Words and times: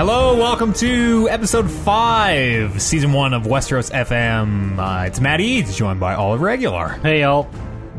Hello, 0.00 0.34
welcome 0.34 0.72
to 0.72 1.28
episode 1.30 1.70
five, 1.70 2.80
season 2.80 3.12
one 3.12 3.34
of 3.34 3.42
Westeros 3.42 3.90
FM. 3.92 4.78
Uh, 4.78 5.04
it's 5.04 5.20
Matt 5.20 5.42
Eads, 5.42 5.76
joined 5.76 6.00
by 6.00 6.14
Oliver 6.14 6.46
Regular, 6.46 6.88
Hey, 7.02 7.20
y'all. 7.20 7.50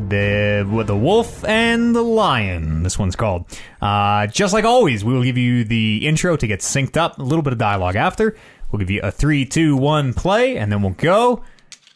the 0.10 0.68
with 0.74 0.88
the 0.88 0.98
wolf 0.98 1.46
and 1.46 1.96
the 1.96 2.02
lion. 2.02 2.82
This 2.82 2.98
one's 2.98 3.16
called. 3.16 3.46
Uh, 3.80 4.26
just 4.26 4.52
like 4.52 4.66
always, 4.66 5.06
we 5.06 5.14
will 5.14 5.22
give 5.22 5.38
you 5.38 5.64
the 5.64 6.08
intro 6.08 6.36
to 6.36 6.48
get 6.48 6.62
synced 6.62 6.98
up, 6.98 7.20
a 7.20 7.22
little 7.22 7.44
bit 7.44 7.54
of 7.54 7.60
dialogue 7.60 7.96
after. 7.96 8.36
We'll 8.72 8.80
give 8.80 8.90
you 8.90 9.02
a 9.04 9.12
three, 9.12 9.46
two, 9.46 9.78
one 9.78 10.16
play, 10.16 10.58
and 10.58 10.72
then 10.72 10.82
we'll 10.82 10.94
go. 10.94 11.44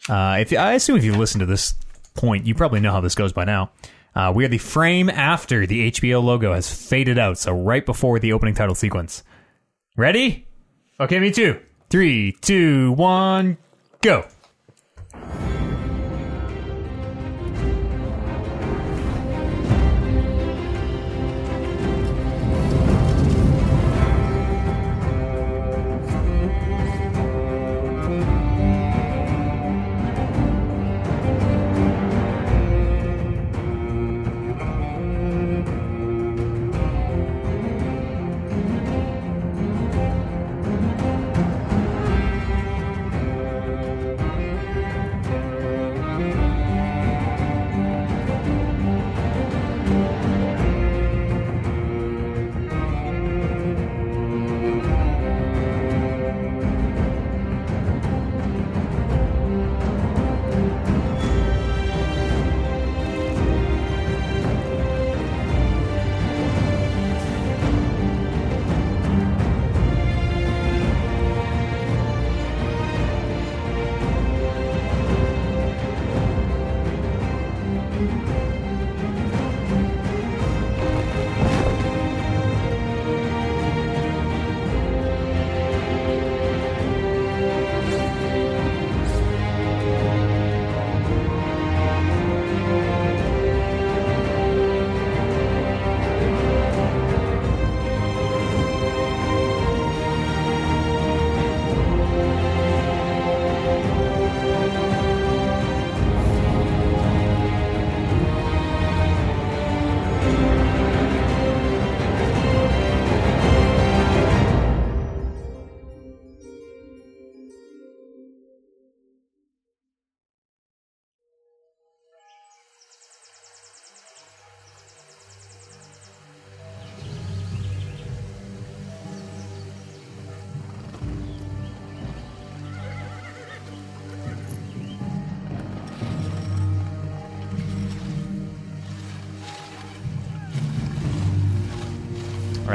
Uh, 0.08 0.36
if 0.38 0.52
I 0.52 0.74
assume 0.74 0.98
if 0.98 1.02
you've 1.02 1.16
listened 1.16 1.40
to 1.40 1.46
this 1.46 1.74
point, 2.14 2.46
you 2.46 2.54
probably 2.54 2.78
know 2.78 2.92
how 2.92 3.00
this 3.00 3.16
goes 3.16 3.32
by 3.32 3.44
now. 3.44 3.72
Uh, 4.14 4.32
we 4.32 4.44
are 4.44 4.48
the 4.48 4.58
frame 4.58 5.10
after 5.10 5.66
the 5.66 5.90
HBO 5.90 6.22
logo 6.22 6.52
has 6.54 6.72
faded 6.72 7.18
out, 7.18 7.38
so 7.38 7.52
right 7.52 7.84
before 7.84 8.20
the 8.20 8.34
opening 8.34 8.54
title 8.54 8.76
sequence. 8.76 9.24
Ready? 9.96 10.46
Okay, 11.00 11.18
me 11.18 11.30
too. 11.30 11.58
Three, 11.88 12.32
two, 12.42 12.92
one, 12.92 13.56
go. 14.02 14.26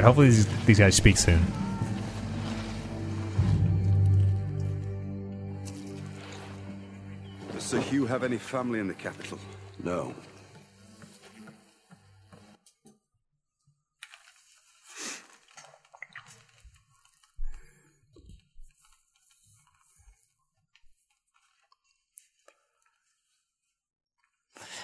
Right, 0.02 0.08
hopefully 0.08 0.28
these, 0.28 0.66
these 0.66 0.80
guys 0.80 0.96
speak 0.96 1.18
soon. 1.18 1.40
Does 7.52 7.64
Sir 7.64 7.80
Hugh 7.80 8.06
have 8.06 8.24
any 8.24 8.38
family 8.38 8.80
in 8.80 8.88
the 8.88 8.94
capital? 8.94 9.38
No. 9.84 10.14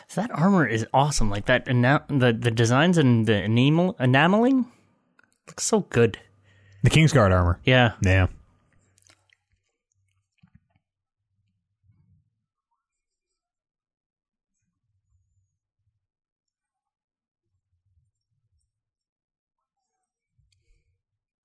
So 0.10 0.22
that 0.22 0.32
armor 0.32 0.66
is 0.66 0.88
awesome. 0.94 1.30
Like 1.30 1.46
that, 1.46 1.68
ena- 1.68 2.06
the 2.08 2.32
the 2.32 2.50
designs 2.50 2.98
and 2.98 3.28
the 3.28 3.44
enamel 3.44 3.96
enameling 4.00 4.66
looks 5.58 5.66
so 5.66 5.80
good. 5.90 6.20
The 6.84 6.92
Kingsguard 6.92 7.32
armor. 7.32 7.60
Yeah, 7.66 7.94
Yeah. 8.04 8.28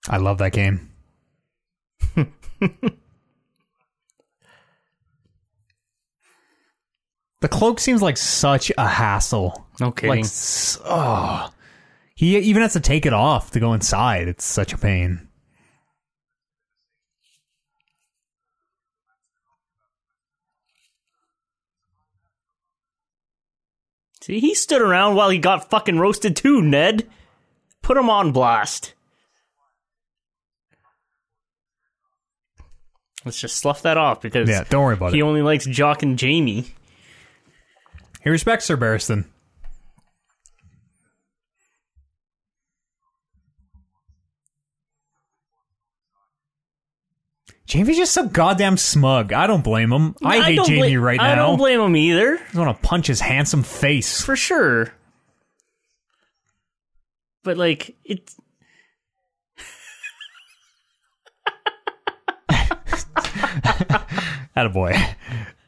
I 0.08 0.16
love 0.16 0.38
that 0.38 0.52
game. 0.52 0.90
the 7.40 7.48
cloak 7.48 7.78
seems 7.80 8.02
like 8.02 8.16
such 8.16 8.72
a 8.76 8.86
hassle. 8.86 9.66
no 9.80 9.86
Like, 9.86 9.96
kidding. 9.96 10.24
s- 10.24 10.78
oh. 10.84 11.50
He 12.22 12.38
even 12.38 12.62
has 12.62 12.74
to 12.74 12.80
take 12.80 13.04
it 13.04 13.12
off 13.12 13.50
to 13.50 13.58
go 13.58 13.72
inside. 13.72 14.28
It's 14.28 14.44
such 14.44 14.72
a 14.72 14.78
pain. 14.78 15.26
See, 24.20 24.38
he 24.38 24.54
stood 24.54 24.80
around 24.80 25.16
while 25.16 25.30
he 25.30 25.38
got 25.38 25.68
fucking 25.68 25.98
roasted 25.98 26.36
too. 26.36 26.62
Ned, 26.62 27.10
put 27.82 27.96
him 27.96 28.08
on 28.08 28.30
blast. 28.30 28.94
Let's 33.24 33.40
just 33.40 33.56
slough 33.56 33.82
that 33.82 33.96
off 33.96 34.20
because 34.20 34.48
Yeah, 34.48 34.62
don't 34.70 34.84
worry 34.84 34.94
about 34.94 35.12
he 35.12 35.18
it. 35.18 35.22
only 35.24 35.42
likes 35.42 35.66
Jock 35.66 36.04
and 36.04 36.20
Jaime. 36.20 36.66
He 38.22 38.30
respects 38.30 38.66
Sir 38.66 38.76
Barristan. 38.76 39.24
Jaime's 47.72 47.96
just 47.96 48.12
so 48.12 48.26
goddamn 48.26 48.76
smug. 48.76 49.32
I 49.32 49.46
don't 49.46 49.64
blame 49.64 49.92
him. 49.92 50.14
I, 50.22 50.40
hate 50.40 50.56
don't 50.56 50.66
Jamie 50.66 50.96
bla- 50.96 51.00
right 51.06 51.16
now. 51.18 51.32
I 51.32 51.34
don't 51.34 51.56
blame 51.56 51.80
him 51.80 51.96
either, 51.96 52.34
I 52.34 52.42
just 52.44 52.54
want 52.54 52.80
to 52.82 52.86
punch 52.86 53.06
his 53.06 53.20
handsome 53.20 53.62
face. 53.62 54.20
for 54.20 54.36
sure. 54.36 54.92
But 57.44 57.56
like, 57.56 57.96
it's 58.04 58.36
Attaboy. 64.56 64.94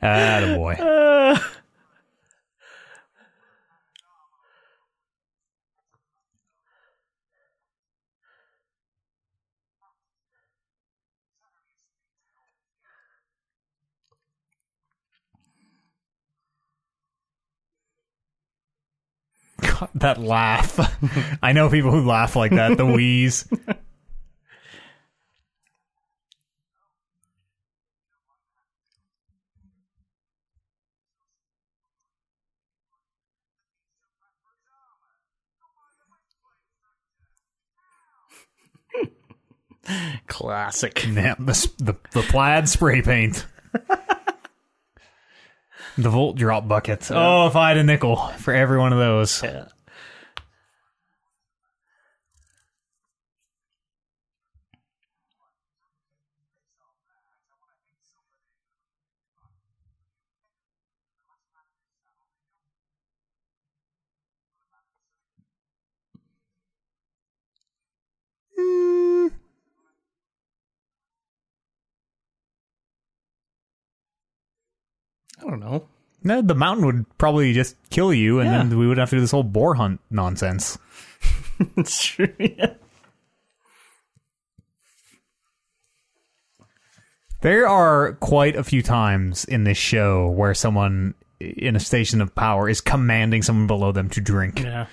Attaboy. 0.03 0.81
uh, 0.81 1.39
God, 19.75 19.91
that 19.95 20.19
laugh. 20.19 20.79
I 21.43 21.53
know 21.53 21.69
people 21.69 21.91
who 21.91 22.07
laugh 22.07 22.37
like 22.37 22.53
that. 22.53 22.77
The 22.77 22.87
wheeze. 22.87 23.49
Classic. 40.29 41.05
Yeah, 41.05 41.35
the, 41.39 41.71
the, 41.79 41.95
the 42.13 42.23
plaid 42.23 42.69
spray 42.69 43.03
paint. 43.03 43.45
the 45.97 46.11
volt 46.11 46.37
drop 46.37 46.67
bucket. 46.67 47.11
Oh, 47.11 47.47
if 47.47 47.57
I 47.57 47.69
had 47.69 47.79
a 47.79 47.85
nickel 47.85 48.17
for 48.17 48.55
every 48.55 48.79
one 48.79 48.93
of 48.93 48.99
those. 48.99 49.43
Yeah. 49.43 49.67
I 75.45 75.51
don't 75.51 75.61
know. 75.61 75.87
No, 76.23 76.41
the 76.41 76.55
mountain 76.55 76.87
would 76.87 77.19
probably 77.19 77.53
just 77.53 77.77
kill 77.91 78.13
you, 78.13 78.41
and 78.41 78.49
then 78.51 78.79
we 78.79 78.87
would 78.87 78.97
have 78.97 79.11
to 79.11 79.17
do 79.17 79.21
this 79.21 79.31
whole 79.33 79.43
boar 79.43 79.75
hunt 79.75 80.01
nonsense. 80.11 80.79
It's 81.77 82.03
true. 82.05 82.35
Yeah. 82.39 82.75
There 87.43 87.69
are 87.69 88.15
quite 88.15 88.57
a 88.57 88.65
few 88.65 88.83
times 88.83 89.45
in 89.45 89.65
this 89.65 89.79
show 89.79 90.29
where 90.31 90.55
someone 90.55 91.15
in 91.41 91.77
a 91.77 91.81
station 91.81 92.21
of 92.21 92.35
power 92.35 92.69
is 92.69 92.81
commanding 92.81 93.43
someone 93.43 93.67
below 93.67 93.93
them 93.93 94.09
to 94.11 94.21
drink. 94.21 94.61
yeah. 94.63 94.87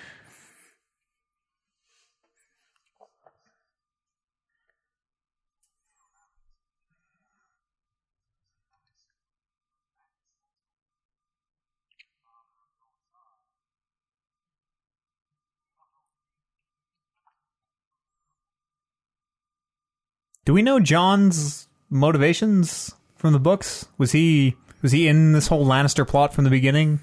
Do 20.44 20.52
we 20.52 20.62
know 20.62 20.80
Jon's 20.80 21.68
motivations 21.90 22.94
from 23.16 23.32
the 23.32 23.38
books? 23.38 23.86
Was 23.98 24.12
he 24.12 24.56
was 24.82 24.92
he 24.92 25.06
in 25.06 25.32
this 25.32 25.46
whole 25.46 25.64
Lannister 25.64 26.06
plot 26.06 26.34
from 26.34 26.44
the 26.44 26.50
beginning? 26.50 27.00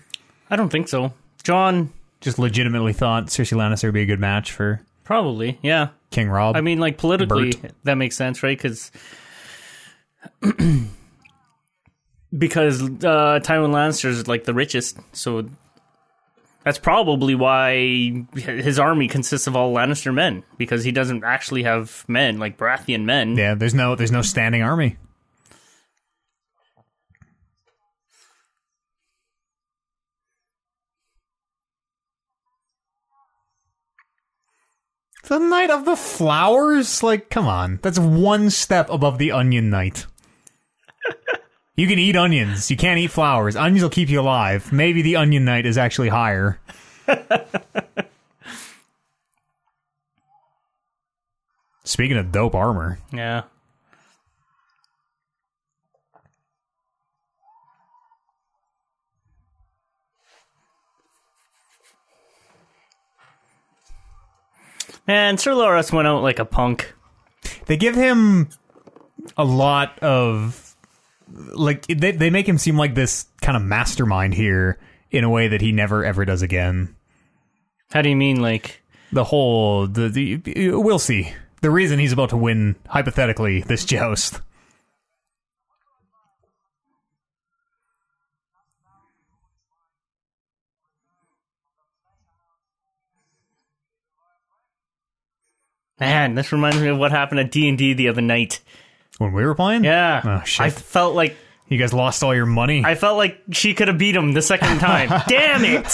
I 0.49 0.55
don't 0.55 0.69
think 0.69 0.87
so. 0.89 1.13
Jon, 1.43 1.93
Just 2.19 2.37
legitimately 2.39 2.93
thought 2.93 3.27
Cersei 3.27 3.55
Lannister 3.57 3.83
would 3.85 3.93
be 3.93 4.01
a 4.01 4.05
good 4.05 4.19
match 4.19 4.51
for 4.51 4.81
probably. 5.03 5.57
Yeah. 5.61 5.89
King 6.11 6.29
Rob. 6.29 6.55
I 6.57 6.61
mean, 6.61 6.79
like 6.79 6.97
politically, 6.97 7.51
Bert. 7.53 7.71
that 7.83 7.95
makes 7.95 8.17
sense, 8.17 8.43
right? 8.43 8.57
Because 8.57 8.91
because 12.37 12.81
uh, 12.81 13.39
Tywin 13.43 13.71
Lannister 13.71 14.05
is 14.05 14.27
like 14.27 14.43
the 14.43 14.53
richest, 14.53 14.97
so 15.13 15.47
that's 16.69 16.77
probably 16.77 17.33
why 17.33 18.27
his 18.35 18.77
army 18.77 19.07
consists 19.07 19.47
of 19.47 19.55
all 19.55 19.73
Lannister 19.73 20.13
men 20.13 20.43
because 20.59 20.83
he 20.83 20.91
doesn't 20.91 21.23
actually 21.23 21.63
have 21.63 22.05
men 22.07 22.37
like 22.37 22.59
Baratheon 22.59 23.05
men. 23.05 23.35
yeah, 23.35 23.55
there's 23.55 23.73
no 23.73 23.95
there's 23.95 24.11
no 24.11 24.21
standing 24.21 24.61
army. 24.61 24.97
The 35.23 35.39
Knight 35.39 35.71
of 35.71 35.85
the 35.85 35.95
Flowers? 35.95 37.01
Like, 37.01 37.31
come 37.31 37.47
on. 37.47 37.79
That's 37.81 37.97
one 37.97 38.51
step 38.51 38.91
above 38.91 39.17
the 39.17 39.31
Onion 39.31 39.71
Knight. 39.71 40.05
you 41.79 41.87
can 41.87 41.97
eat 41.97 42.17
onions. 42.17 42.69
You 42.69 42.75
can't 42.75 42.99
eat 42.99 43.07
flowers. 43.07 43.55
Onions 43.55 43.81
will 43.83 43.89
keep 43.89 44.09
you 44.09 44.19
alive. 44.19 44.73
Maybe 44.73 45.01
the 45.01 45.15
Onion 45.15 45.45
Knight 45.45 45.65
is 45.65 45.77
actually 45.77 46.09
higher. 46.09 46.59
Speaking 51.85 52.17
of 52.17 52.33
dope 52.33 52.53
armor, 52.53 52.99
Yeah. 53.13 53.43
Man, 65.07 65.37
Sir 65.37 65.53
Loras 65.53 65.91
went 65.93 66.07
out 66.07 66.21
like 66.21 66.39
a 66.39 66.45
punk. 66.45 66.93
they 67.65 67.77
give 67.77 67.95
him 67.95 68.49
a 69.37 69.43
lot 69.45 69.97
of 69.99 70.68
like 71.31 71.85
they 71.87 72.11
they 72.11 72.29
make 72.29 72.47
him 72.47 72.57
seem 72.57 72.77
like 72.77 72.95
this 72.95 73.25
kind 73.41 73.55
of 73.55 73.63
mastermind 73.63 74.33
here 74.33 74.77
in 75.11 75.23
a 75.23 75.29
way 75.29 75.47
that 75.47 75.61
he 75.61 75.71
never 75.71 76.03
ever 76.03 76.25
does 76.25 76.41
again. 76.41 76.95
How 77.91 78.01
do 78.01 78.09
you 78.09 78.15
mean, 78.15 78.41
like? 78.41 78.81
The 79.11 79.23
whole 79.23 79.87
the, 79.87 80.09
the 80.09 80.71
we'll 80.75 80.99
see. 80.99 81.33
The 81.61 81.71
reason 81.71 81.99
he's 81.99 82.13
about 82.13 82.29
to 82.29 82.37
win 82.37 82.75
hypothetically 82.87 83.61
this 83.61 83.83
joust. 83.83 84.39
Man, 95.99 96.35
this 96.35 96.53
reminds 96.53 96.79
me 96.79 96.87
of 96.87 96.97
what 96.97 97.11
happened 97.11 97.41
at 97.41 97.51
D 97.51 97.67
and 97.67 97.77
D 97.77 97.93
the 97.93 98.07
other 98.07 98.21
night. 98.21 98.61
When 99.19 99.33
we 99.33 99.45
were 99.45 99.53
playing? 99.53 99.83
Yeah, 99.83 100.21
Oh 100.23 100.45
shit. 100.45 100.65
I 100.65 100.69
felt 100.69 101.13
like 101.13 101.35
you 101.67 101.77
guys 101.77 101.93
lost 101.93 102.23
all 102.23 102.33
your 102.33 102.45
money. 102.45 102.83
I 102.85 102.95
felt 102.95 103.17
like 103.17 103.37
she 103.51 103.73
could 103.73 103.89
have 103.89 103.97
beat 103.97 104.15
him 104.15 104.31
the 104.31 104.41
second 104.41 104.79
time. 104.79 105.09
Damn 105.27 105.65
it! 105.65 105.93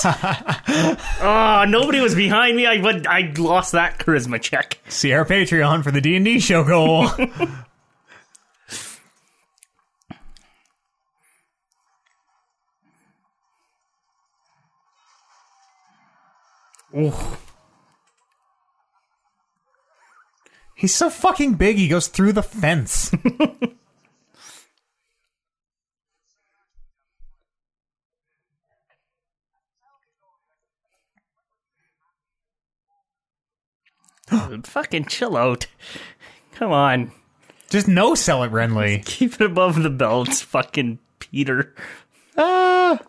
Oh, 1.21 1.65
nobody 1.67 1.99
was 2.01 2.13
behind 2.13 2.55
me. 2.55 2.67
I 2.67 2.77
would, 2.77 3.07
I 3.07 3.33
lost 3.35 3.71
that 3.71 3.97
charisma 3.97 4.39
check. 4.39 4.77
see 4.89 5.11
our 5.11 5.25
Patreon 5.25 5.83
for 5.83 5.89
the 5.89 6.01
D&D 6.01 6.39
show 6.39 6.63
goal. 6.63 7.07
He's 20.75 20.93
so 20.93 21.09
fucking 21.09 21.53
big, 21.55 21.77
he 21.77 21.87
goes 21.87 22.07
through 22.07 22.33
the 22.33 22.43
fence. 22.43 23.09
Dude, 34.29 34.67
Fucking 34.67 35.05
chill 35.05 35.37
out. 35.37 35.67
Come 36.53 36.71
on, 36.71 37.11
Just 37.69 37.87
no 37.87 38.15
sell 38.15 38.43
it, 38.43 38.51
Renly. 38.51 39.03
keep 39.05 39.33
it 39.33 39.41
above 39.41 39.83
the 39.83 39.89
belt, 39.89 40.29
fucking 40.29 40.99
Peter. 41.19 41.75
Ah, 42.37 42.99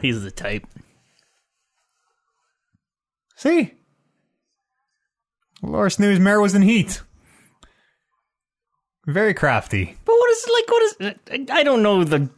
He's 0.00 0.22
the 0.22 0.30
type. 0.32 0.66
see? 3.36 3.74
Loras 5.62 5.98
knew 5.98 6.10
his 6.10 6.20
mare 6.20 6.40
was 6.40 6.54
in 6.54 6.62
heat. 6.62 7.02
Very 9.06 9.34
crafty. 9.34 9.96
But 10.04 10.12
what 10.12 10.30
is 10.30 10.44
it 10.46 10.52
like? 10.52 10.70
What 10.70 11.40
is? 11.40 11.50
I 11.50 11.62
don't 11.62 11.82
know 11.82 12.04
the. 12.04 12.28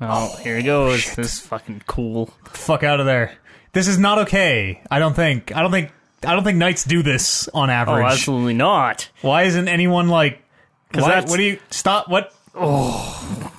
Oh, 0.00 0.36
oh 0.36 0.42
here 0.42 0.56
he 0.56 0.62
goes. 0.62 1.14
This 1.14 1.34
is 1.34 1.40
fucking 1.40 1.82
cool. 1.86 2.26
fuck 2.44 2.82
out 2.82 3.00
of 3.00 3.06
there. 3.06 3.36
This 3.72 3.88
is 3.88 3.98
not 3.98 4.18
okay. 4.20 4.82
I 4.90 4.98
don't 4.98 5.14
think. 5.14 5.54
I 5.54 5.62
don't 5.62 5.70
think. 5.70 5.92
I 6.24 6.34
don't 6.34 6.44
think 6.44 6.58
knights 6.58 6.84
do 6.84 7.02
this 7.02 7.48
on 7.48 7.70
Oh, 7.70 7.72
average. 7.72 8.04
absolutely 8.12 8.54
not. 8.54 9.08
Why 9.22 9.44
isn't 9.44 9.68
anyone 9.68 10.08
like? 10.08 10.42
Why, 10.92 11.00
that's- 11.08 11.30
what 11.30 11.36
do 11.36 11.44
you 11.44 11.58
stop? 11.70 12.08
What? 12.08 12.34
Oh. 12.54 13.52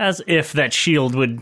As 0.00 0.22
if 0.26 0.54
that 0.54 0.72
shield 0.72 1.14
would. 1.14 1.40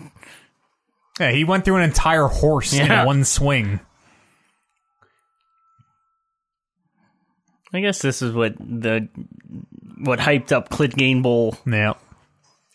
Yeah, 1.21 1.31
he 1.31 1.45
went 1.45 1.65
through 1.65 1.77
an 1.77 1.83
entire 1.85 2.27
horse 2.27 2.75
Yeah. 2.75 3.01
in 3.03 3.07
one 3.07 3.25
swing. 3.25 3.79
I 7.73 7.81
guess 7.81 8.01
this 8.01 8.21
is 8.21 8.33
what 8.33 8.57
the 8.59 9.09
what 9.99 10.19
hyped 10.19 10.53
up 10.53 10.71
Cleganebowl. 10.71 11.59
Yeah. 11.73 11.95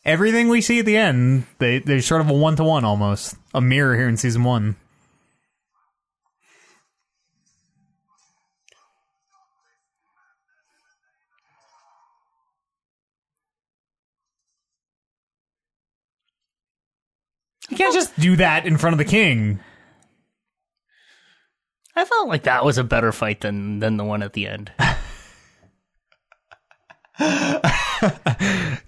Everything 0.06 0.50
we 0.50 0.62
see 0.62 0.80
at 0.80 0.86
the 0.86 0.96
end, 0.98 1.46
they 1.60 1.80
they're 1.80 2.02
sort 2.02 2.22
of 2.22 2.30
a 2.30 2.34
one 2.34 2.56
to 2.58 2.64
one 2.64 2.86
almost, 2.86 3.36
a 3.54 3.60
mirror 3.62 3.96
here 3.98 4.08
in 4.08 4.16
season 4.18 4.44
one. 4.44 4.76
You 17.74 17.78
can't 17.78 17.94
just 17.96 18.20
do 18.20 18.36
that 18.36 18.68
in 18.68 18.78
front 18.78 18.94
of 18.94 19.00
the 19.00 19.06
king. 19.06 19.60
I 21.96 22.06
felt 22.06 22.28
like 22.28 22.44
that 22.44 22.64
was 22.64 22.78
a 22.78 22.84
better 22.84 23.12
fight 23.12 23.42
than 23.42 23.80
than 23.80 23.98
the 23.98 24.04
one 24.04 24.22
at 24.22 24.34
the 24.34 24.48
end. 24.48 24.72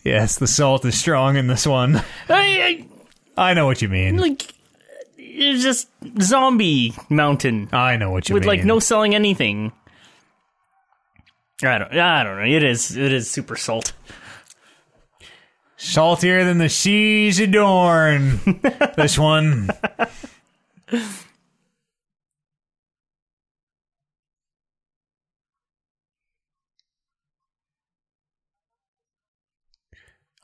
Yes, 0.03 0.37
the 0.37 0.47
salt 0.47 0.85
is 0.85 0.99
strong 0.99 1.35
in 1.35 1.47
this 1.47 1.65
one. 1.65 2.03
I, 2.29 2.85
I 3.35 3.53
know 3.55 3.65
what 3.65 3.81
you 3.81 3.89
mean. 3.89 4.17
like 4.17 4.53
it's 5.17 5.63
just 5.63 5.87
zombie 6.21 6.93
mountain 7.09 7.69
I 7.71 7.97
know 7.97 8.11
what 8.11 8.29
you 8.29 8.33
with 8.33 8.43
mean. 8.43 8.49
With 8.49 8.59
like 8.59 8.65
no 8.65 8.79
selling 8.79 9.15
anything. 9.15 9.71
I 11.63 11.79
don't. 11.79 11.91
I 11.93 12.23
don't 12.23 12.37
know. 12.37 12.45
It 12.45 12.63
is. 12.63 12.95
It 12.95 13.11
is 13.13 13.29
super 13.29 13.55
salt. 13.55 13.93
Saltier 15.77 16.43
than 16.43 16.57
the 16.57 16.69
seas 16.69 17.39
adorn. 17.39 18.39
this 18.97 19.17
one. 19.17 19.69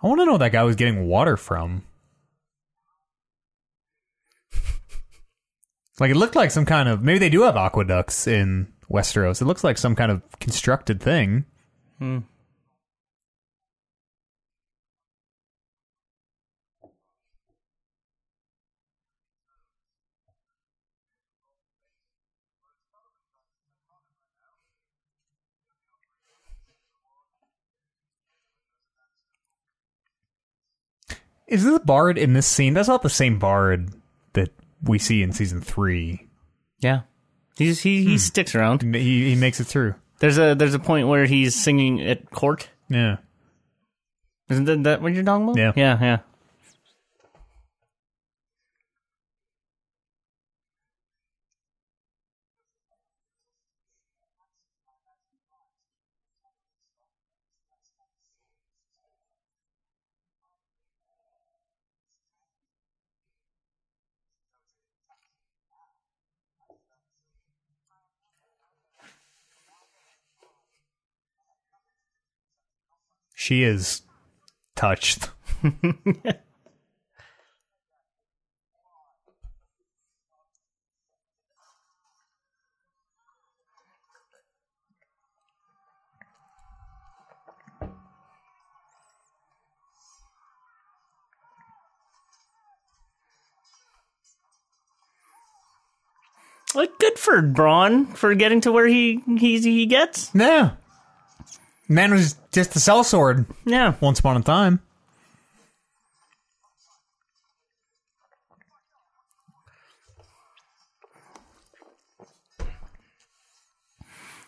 I 0.04 0.08
want 0.08 0.20
to 0.20 0.26
know 0.26 0.32
where 0.32 0.40
that 0.40 0.52
guy 0.52 0.64
was 0.64 0.76
getting 0.76 1.06
water 1.06 1.38
from. 1.38 1.84
like 6.00 6.10
it 6.10 6.18
looked 6.18 6.36
like 6.36 6.50
some 6.50 6.66
kind 6.66 6.90
of 6.90 7.04
maybe 7.04 7.20
they 7.20 7.30
do 7.30 7.44
have 7.44 7.56
aqueducts 7.56 8.26
in 8.26 8.74
Westeros. 8.90 9.42
It 9.42 9.46
looks 9.46 9.64
like 9.64 9.78
some 9.78 9.96
kind 9.96 10.12
of 10.12 10.24
constructed 10.40 11.00
thing. 11.00 11.46
Hmm. 12.00 12.20
Is 31.52 31.66
this 31.66 31.74
the 31.74 31.86
bard 31.86 32.18
in 32.18 32.32
this 32.32 32.48
scene? 32.48 32.74
That's 32.74 32.88
not 32.88 33.02
the 33.02 33.10
same 33.10 33.38
bard 33.38 33.94
that 34.34 34.52
we 34.82 34.98
see 34.98 35.22
in 35.22 35.34
season 35.34 35.60
three. 35.60 36.30
Yeah. 36.80 37.02
He's 37.58 37.82
he 37.82 38.04
he 38.06 38.12
hmm. 38.12 38.18
sticks 38.18 38.56
around. 38.56 38.82
He 38.96 39.30
he 39.30 39.36
makes 39.36 39.60
it 39.60 39.66
through. 39.66 39.96
There's 40.20 40.38
a 40.38 40.56
there's 40.56 40.74
a 40.74 40.80
point 40.80 41.10
where 41.10 41.26
he's 41.26 41.62
singing 41.62 42.02
at 42.02 42.32
court. 42.32 42.70
Yeah. 42.88 43.18
Isn't 44.50 44.64
that, 44.66 44.84
that 44.84 45.02
what 45.02 45.14
you're 45.14 45.24
talking 45.24 45.44
about? 45.44 45.58
Yeah. 45.58 45.74
Yeah. 45.76 45.98
Yeah. 46.02 46.18
She 73.42 73.64
is 73.64 74.04
touched. 74.76 75.32
Like 96.76 96.96
good 97.00 97.18
for 97.18 97.42
Bronn 97.42 98.16
for 98.16 98.36
getting 98.36 98.62
to 98.62 98.72
where 98.72 98.86
he 98.86 99.24
he 99.26 99.60
he 99.60 99.88
gets. 99.88 100.30
Yeah. 100.36 100.74
Man 101.92 102.14
was 102.14 102.36
just 102.54 102.74
a 102.78 102.80
sellsword 102.80 103.46
Yeah. 103.66 103.96
once 104.00 104.20
upon 104.22 104.38
a 104.38 104.42
time. 104.42 104.80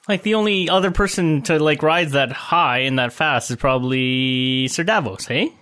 Like 0.08 0.24
the 0.24 0.36
only 0.36 0.70
other 0.70 0.92
person 0.92 1.42
to 1.44 1.60
like 1.60 1.82
ride 1.82 2.10
that 2.12 2.32
high 2.32 2.80
and 2.80 3.00
that 3.00 3.14
fast 3.14 3.50
is 3.52 3.58
probably 3.58 4.68
Sir 4.68 4.84
Davos, 4.84 5.26
hey? 5.26 5.54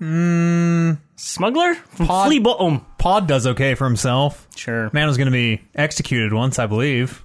Mm. 0.00 0.98
Smuggler? 1.16 1.74
Pod- 1.96 2.26
Flea 2.28 2.38
Pod 2.98 3.26
does 3.26 3.46
okay 3.46 3.74
for 3.74 3.84
himself. 3.84 4.46
Sure. 4.54 4.90
Man 4.92 5.06
was 5.08 5.16
going 5.16 5.26
to 5.26 5.32
be 5.32 5.60
executed 5.74 6.32
once, 6.32 6.58
I 6.58 6.66
believe. 6.66 7.24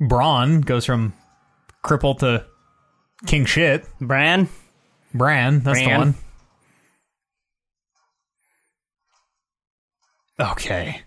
Bronn 0.00 0.64
goes 0.64 0.84
from 0.84 1.12
cripple 1.84 2.18
to 2.20 2.44
king 3.26 3.44
shit. 3.44 3.86
Bran. 4.00 4.48
Bran, 5.14 5.60
that's 5.60 5.80
Bran. 5.82 5.88
the 5.90 5.98
one. 5.98 6.14
Okay. 10.52 11.02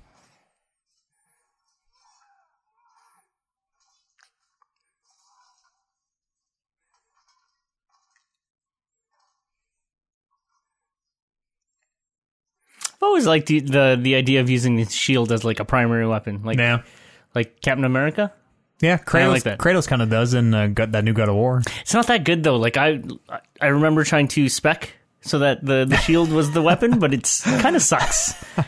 I've 12.94 13.04
always 13.04 13.26
liked 13.26 13.48
the, 13.48 13.60
the 13.60 14.00
the 14.00 14.16
idea 14.16 14.42
of 14.42 14.50
using 14.50 14.76
the 14.76 14.86
shield 14.86 15.32
as 15.32 15.44
like 15.44 15.60
a 15.60 15.66
primary 15.66 16.08
weapon, 16.08 16.44
like 16.44 16.58
Yeah. 16.60 16.84
like 17.34 17.62
Captain 17.62 17.86
America. 17.86 18.32
Yeah, 18.82 18.98
Kratos, 18.98 19.30
like 19.30 19.44
that. 19.44 19.60
Kratos 19.60 19.88
kind 19.88 20.02
of 20.02 20.10
does 20.10 20.34
in 20.34 20.54
uh, 20.54 20.68
God, 20.68 20.92
that 20.94 21.04
new 21.04 21.14
God 21.14 21.30
of 21.30 21.36
War. 21.36 21.62
It's 21.82 21.94
not 21.94 22.08
that 22.08 22.24
good 22.24 22.44
though. 22.44 22.58
Like 22.58 22.78
I 22.78 23.02
I 23.60 23.68
remember 23.68 24.04
trying 24.04 24.28
to 24.30 24.50
spec 24.50 24.94
so 25.22 25.40
that 25.40 25.64
the 25.64 25.86
the 25.86 25.98
shield 25.98 26.32
was 26.32 26.52
the 26.52 26.62
weapon, 26.62 27.00
but 27.00 27.14
it's 27.14 27.42
kind 27.62 27.76
of 27.76 27.82
sucks. 27.82 28.34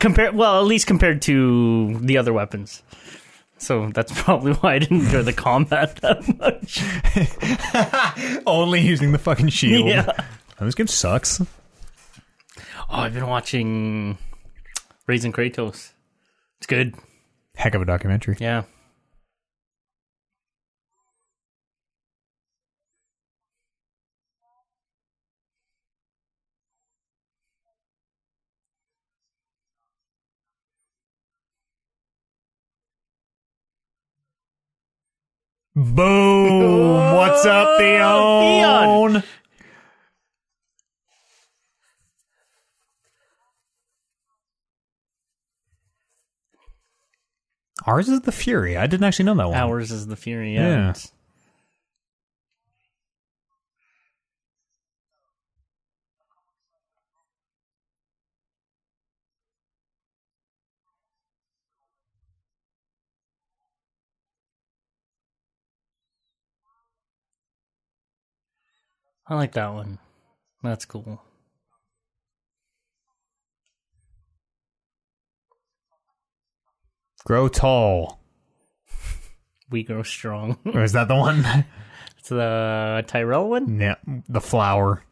Compared, 0.00 0.34
well, 0.34 0.60
at 0.60 0.66
least 0.66 0.86
compared 0.86 1.22
to 1.22 1.98
the 2.00 2.18
other 2.18 2.34
weapons. 2.34 2.82
So 3.56 3.88
that's 3.94 4.12
probably 4.22 4.52
why 4.52 4.74
I 4.74 4.78
didn't 4.80 5.02
enjoy 5.06 5.22
the 5.22 5.32
combat 5.32 5.96
that 6.02 6.28
much. 6.38 6.82
Only 8.46 8.80
using 8.80 9.12
the 9.12 9.18
fucking 9.18 9.48
shield. 9.48 9.86
Yeah. 9.86 10.12
This 10.60 10.74
game 10.74 10.88
sucks. 10.88 11.40
Oh, 11.40 11.46
I've 12.90 13.14
been 13.14 13.26
watching 13.26 14.18
Raising 15.06 15.32
Kratos. 15.32 15.92
It's 16.58 16.66
good. 16.66 16.96
Heck 17.56 17.74
of 17.74 17.80
a 17.80 17.86
documentary. 17.86 18.36
Yeah. 18.38 18.64
Boom! 35.92 37.14
What's 37.14 37.44
up, 37.44 37.68
oh, 37.68 37.78
Theon? 37.78 39.12
Theon. 39.12 39.22
Ours 47.86 48.08
is 48.08 48.22
the 48.22 48.32
Fury. 48.32 48.78
I 48.78 48.86
didn't 48.86 49.04
actually 49.04 49.26
know 49.26 49.34
that 49.34 49.48
one. 49.50 49.58
Ours 49.58 49.92
is 49.92 50.06
the 50.06 50.16
Fury. 50.16 50.54
Yeah. 50.54 50.68
Yeah. 50.86 50.94
I 69.26 69.34
like 69.34 69.52
that 69.52 69.72
one. 69.72 69.98
That's 70.62 70.84
cool. 70.84 71.22
Grow 77.24 77.48
tall. 77.48 78.20
We 79.70 79.82
grow 79.82 80.02
strong. 80.02 80.58
Or 80.74 80.82
is 80.82 80.92
that 80.92 81.08
the 81.08 81.16
one? 81.16 81.44
It's 82.18 82.30
the 82.30 83.04
Tyrell 83.06 83.50
one. 83.50 83.78
Yeah, 83.78 83.96
the 84.26 84.40
flower. 84.40 85.02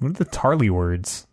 What 0.00 0.10
are 0.10 0.12
the 0.14 0.24
Tarly 0.24 0.70
words? 0.70 1.28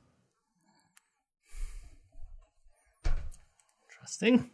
Interesting. 3.90 4.52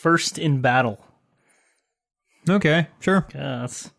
First 0.00 0.38
in 0.38 0.60
battle. 0.60 1.04
Okay, 2.48 2.86
sure. 3.00 3.26
Yes. 3.34 3.90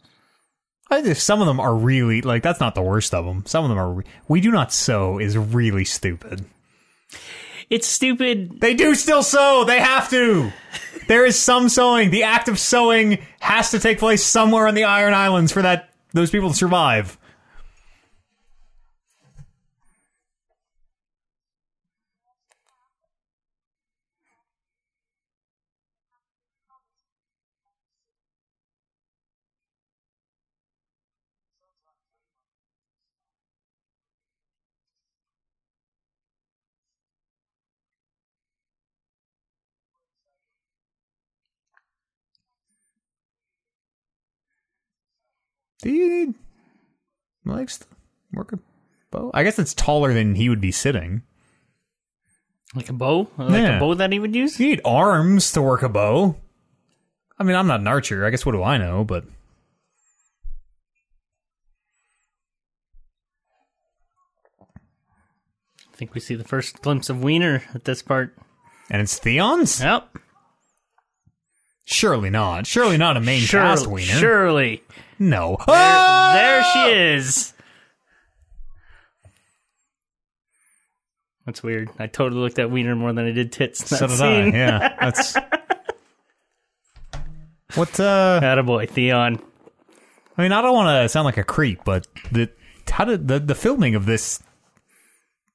I 0.89 1.13
some 1.13 1.41
of 1.41 1.47
them 1.47 1.59
are 1.59 1.75
really 1.75 2.21
like 2.21 2.41
that's 2.41 2.59
not 2.59 2.73
the 2.73 2.81
worst 2.81 3.13
of 3.13 3.25
them. 3.25 3.43
Some 3.45 3.63
of 3.63 3.69
them 3.69 3.77
are. 3.77 3.91
Re- 3.91 4.05
we 4.27 4.41
do 4.41 4.49
not 4.49 4.73
sow 4.73 5.19
is 5.19 5.37
really 5.37 5.85
stupid. 5.85 6.45
It's 7.69 7.85
stupid. 7.85 8.59
They 8.59 8.73
do 8.73 8.95
still 8.95 9.21
sow. 9.21 9.65
They 9.65 9.79
have 9.79 10.09
to. 10.09 10.51
There 11.07 11.25
is 11.25 11.37
some 11.37 11.69
sowing. 11.69 12.09
The 12.09 12.23
act 12.23 12.47
of 12.47 12.57
sowing 12.57 13.19
has 13.39 13.71
to 13.71 13.79
take 13.79 13.99
place 13.99 14.23
somewhere 14.23 14.67
on 14.67 14.75
the 14.75 14.85
Iron 14.85 15.13
Islands 15.13 15.51
for 15.51 15.61
that 15.61 15.89
those 16.13 16.31
people 16.31 16.49
to 16.49 16.55
survive. 16.55 17.18
Do 45.81 45.89
you 45.91 46.09
need 46.09 46.35
legs 47.45 47.77
to 47.79 47.85
work 48.33 48.51
a 48.53 48.59
bow? 49.11 49.31
I 49.33 49.43
guess 49.43 49.57
it's 49.59 49.73
taller 49.73 50.13
than 50.13 50.35
he 50.35 50.49
would 50.49 50.61
be 50.61 50.71
sitting. 50.71 51.21
Like 52.75 52.89
a 52.89 52.93
bow? 52.93 53.29
Uh, 53.37 53.45
like 53.45 53.61
Yeah. 53.63 53.77
a 53.77 53.79
bow 53.79 53.93
that 53.95 54.11
he 54.11 54.19
would 54.19 54.35
use? 54.35 54.59
You 54.59 54.67
need 54.67 54.81
arms 54.85 55.51
to 55.53 55.61
work 55.61 55.81
a 55.81 55.89
bow. 55.89 56.35
I 57.39 57.43
mean, 57.43 57.55
I'm 57.55 57.67
not 57.67 57.79
an 57.79 57.87
archer. 57.87 58.25
I 58.25 58.29
guess 58.29 58.45
what 58.45 58.51
do 58.51 58.61
I 58.63 58.77
know? 58.77 59.03
But 59.03 59.23
I 65.93 65.95
think 65.95 66.13
we 66.13 66.19
see 66.19 66.35
the 66.35 66.43
first 66.43 66.81
glimpse 66.81 67.09
of 67.09 67.23
Wiener 67.23 67.63
at 67.73 67.85
this 67.85 68.01
part. 68.01 68.35
and 68.89 69.01
it's 69.01 69.17
Theon's. 69.19 69.81
Yep. 69.81 70.17
Surely 71.91 72.29
not. 72.29 72.67
Surely 72.67 72.97
not 72.97 73.17
a 73.17 73.19
main 73.19 73.41
cast 73.47 73.87
wiener. 73.87 74.13
Surely. 74.13 74.83
No. 75.17 75.57
There, 75.65 75.75
Ah! 75.75 76.31
there 76.35 76.63
she 76.63 76.91
is. 77.15 77.53
That's 81.45 81.63
weird. 81.63 81.89
I 81.97 82.07
totally 82.07 82.41
looked 82.41 82.59
at 82.59 82.69
Wiener 82.69 82.95
more 82.95 83.11
than 83.11 83.25
I 83.25 83.31
did 83.31 83.51
tits. 83.51 83.81
in 83.91 83.97
So 83.97 84.07
That 84.07 84.09
did 84.17 84.21
I. 84.21 84.43
scene. 84.45 84.53
Yeah. 84.53 84.95
That's 85.01 85.35
what. 87.75 87.99
uh 87.99 88.39
Attaboy, 88.43 88.87
Theon. 88.89 89.39
I 90.37 90.41
mean, 90.43 90.51
I 90.51 90.61
don't 90.61 90.73
want 90.75 91.03
to 91.03 91.09
sound 91.09 91.25
like 91.25 91.37
a 91.37 91.43
creep, 91.43 91.81
but 91.83 92.05
the 92.31 92.49
how 92.91 93.05
did 93.05 93.27
the 93.27 93.39
the 93.39 93.55
filming 93.55 93.95
of 93.95 94.05
this? 94.05 94.41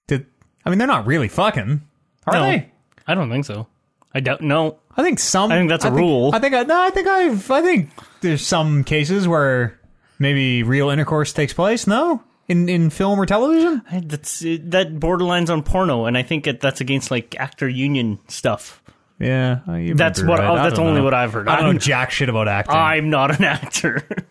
Did 0.09 0.27
I 0.67 0.71
mean 0.71 0.79
they're 0.79 0.89
not 0.89 1.07
really 1.07 1.29
fucking, 1.29 1.81
are 2.27 2.33
No. 2.33 2.43
they? 2.43 2.71
I 3.07 3.15
don't 3.15 3.31
think 3.31 3.45
so. 3.45 3.69
I 4.13 4.21
don't 4.21 4.43
know. 4.43 4.79
I 4.97 5.03
think 5.03 5.19
some. 5.19 5.51
I 5.53 5.57
think 5.57 5.69
that's 5.71 5.85
a 5.85 5.89
think- 5.89 5.99
rule. 5.99 6.31
I 6.35 6.39
think 6.39 6.55
I, 6.55 6.63
no. 6.63 6.81
I 6.81 6.91
think 6.91 7.07
I've. 7.09 7.51
I 7.51 7.63
think 7.63 7.91
there's 8.21 8.47
some 8.47 8.85
cases 8.85 9.27
where 9.27 9.79
maybe 10.19 10.63
real 10.63 10.91
intercourse 10.91 11.33
takes 11.33 11.53
place. 11.53 11.87
No, 11.87 12.23
in 12.49 12.69
in 12.69 12.91
film 12.91 13.19
or 13.21 13.27
television. 13.27 13.83
I, 13.91 14.01
that's 14.01 14.41
that 14.41 14.97
borderlines 15.01 15.51
on 15.51 15.63
porno, 15.63 16.07
and 16.07 16.17
I 16.17 16.23
think 16.23 16.47
it, 16.47 16.61
that's 16.61 16.81
against 16.81 17.11
like 17.11 17.35
actor 17.39 17.69
union 17.69 18.19
stuff. 18.29 18.81
Yeah, 19.21 19.61
That's 19.95 20.23
what- 20.23 20.41
right. 20.41 20.57
that's 20.69 20.79
only 20.79 20.99
know. 20.99 21.05
what 21.05 21.15
I've 21.15 21.33
heard. 21.33 21.49
I 21.49 21.55
don't 21.55 21.65
know 21.65 21.71
I'm- 21.71 21.79
jack 21.79 22.11
shit 22.11 22.29
about 22.29 22.49
acting. 22.49 22.75
I'm 22.75 23.11
not 23.11 23.37
an 23.39 23.45
actor. 23.45 24.07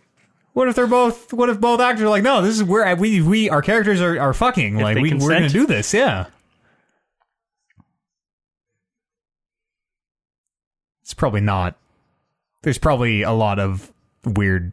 What 0.53 0.67
if 0.67 0.75
they're 0.75 0.85
both? 0.85 1.33
What 1.33 1.49
if 1.49 1.59
both 1.59 1.79
actors 1.79 2.03
are 2.03 2.09
like, 2.09 2.21
no, 2.21 2.43
this 2.43 2.53
is 2.53 2.63
where 2.63 2.95
we 2.95 3.23
we 3.23 3.49
our 3.49 3.63
characters 3.63 4.01
are, 4.01 4.19
are 4.19 4.35
fucking. 4.35 4.77
like 4.77 4.93
they 4.93 5.01
we 5.01 5.13
we're 5.15 5.29
gonna 5.29 5.49
do 5.49 5.65
this. 5.65 5.95
Yeah. 5.95 6.27
It's 11.03 11.13
probably 11.13 11.41
not. 11.41 11.77
There's 12.63 12.77
probably 12.77 13.21
a 13.21 13.31
lot 13.31 13.59
of 13.59 13.91
weird 14.25 14.71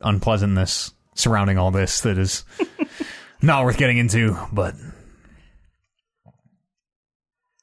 unpleasantness 0.00 0.92
surrounding 1.14 1.58
all 1.58 1.70
this 1.70 2.00
that 2.02 2.16
is 2.18 2.44
not 3.42 3.64
worth 3.64 3.76
getting 3.76 3.98
into. 3.98 4.38
But 4.52 4.74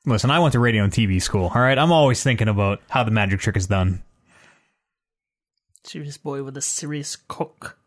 listen, 0.05 0.31
I 0.31 0.39
went 0.39 0.51
to 0.53 0.59
radio 0.59 0.83
and 0.83 0.91
TV 0.91 1.21
school. 1.21 1.51
All 1.53 1.61
right, 1.61 1.77
I'm 1.77 1.91
always 1.91 2.21
thinking 2.21 2.49
about 2.49 2.81
how 2.89 3.03
the 3.03 3.11
magic 3.11 3.39
trick 3.39 3.55
is 3.57 3.67
done. 3.67 4.03
serious 5.83 6.17
boy 6.17 6.43
with 6.43 6.57
a 6.57 6.61
serious 6.61 7.15
cook. 7.15 7.77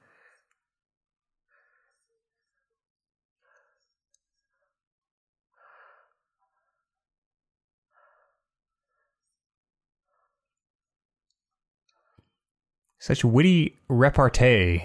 Such 13.08 13.24
witty 13.24 13.74
repartee. 13.88 14.82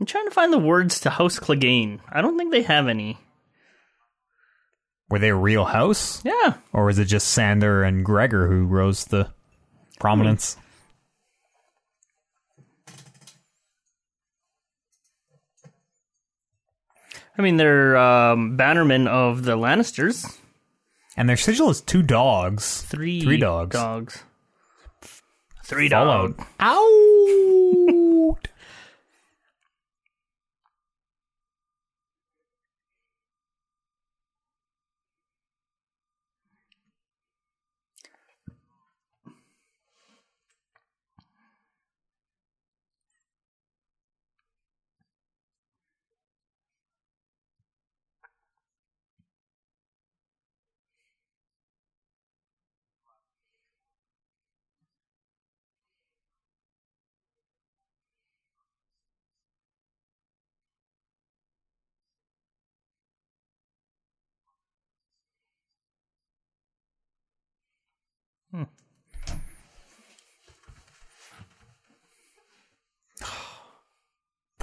I'm 0.00 0.06
trying 0.06 0.26
to 0.26 0.30
find 0.30 0.52
the 0.52 0.58
words 0.60 1.00
to 1.00 1.10
House 1.10 1.40
Clegane. 1.40 1.98
I 2.08 2.22
don't 2.22 2.38
think 2.38 2.52
they 2.52 2.62
have 2.62 2.86
any. 2.86 3.18
Were 5.10 5.18
they 5.18 5.30
a 5.30 5.34
real 5.34 5.64
house? 5.64 6.24
Yeah. 6.24 6.58
Or 6.72 6.84
was 6.84 7.00
it 7.00 7.06
just 7.06 7.26
Sandor 7.26 7.82
and 7.82 8.04
Gregor 8.04 8.46
who 8.46 8.66
rose 8.66 9.04
to 9.06 9.34
prominence? 9.98 10.54
Hmm. 10.54 10.60
I 17.38 17.42
mean, 17.42 17.56
they're 17.56 17.96
um, 17.96 18.58
bannermen 18.58 19.06
of 19.06 19.44
the 19.44 19.56
Lannisters. 19.56 20.38
And 21.16 21.28
their 21.28 21.36
sigil 21.36 21.70
is 21.70 21.80
two 21.80 22.02
dogs. 22.02 22.82
Three, 22.82 23.20
Three 23.20 23.38
dogs. 23.38 23.74
Dogs. 23.74 24.24
Three 25.64 25.88
dogs. 25.88 26.42
Ow! 26.60 27.07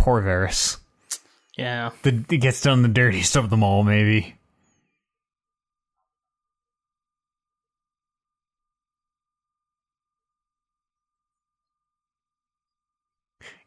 Poor 0.06 0.22
Varys. 0.22 0.78
Yeah. 1.58 1.90
The, 2.04 2.24
he 2.30 2.38
gets 2.38 2.62
done 2.62 2.84
the 2.84 2.88
dirtiest 2.88 3.36
of 3.36 3.50
them 3.50 3.64
all, 3.64 3.84
maybe. 3.84 4.36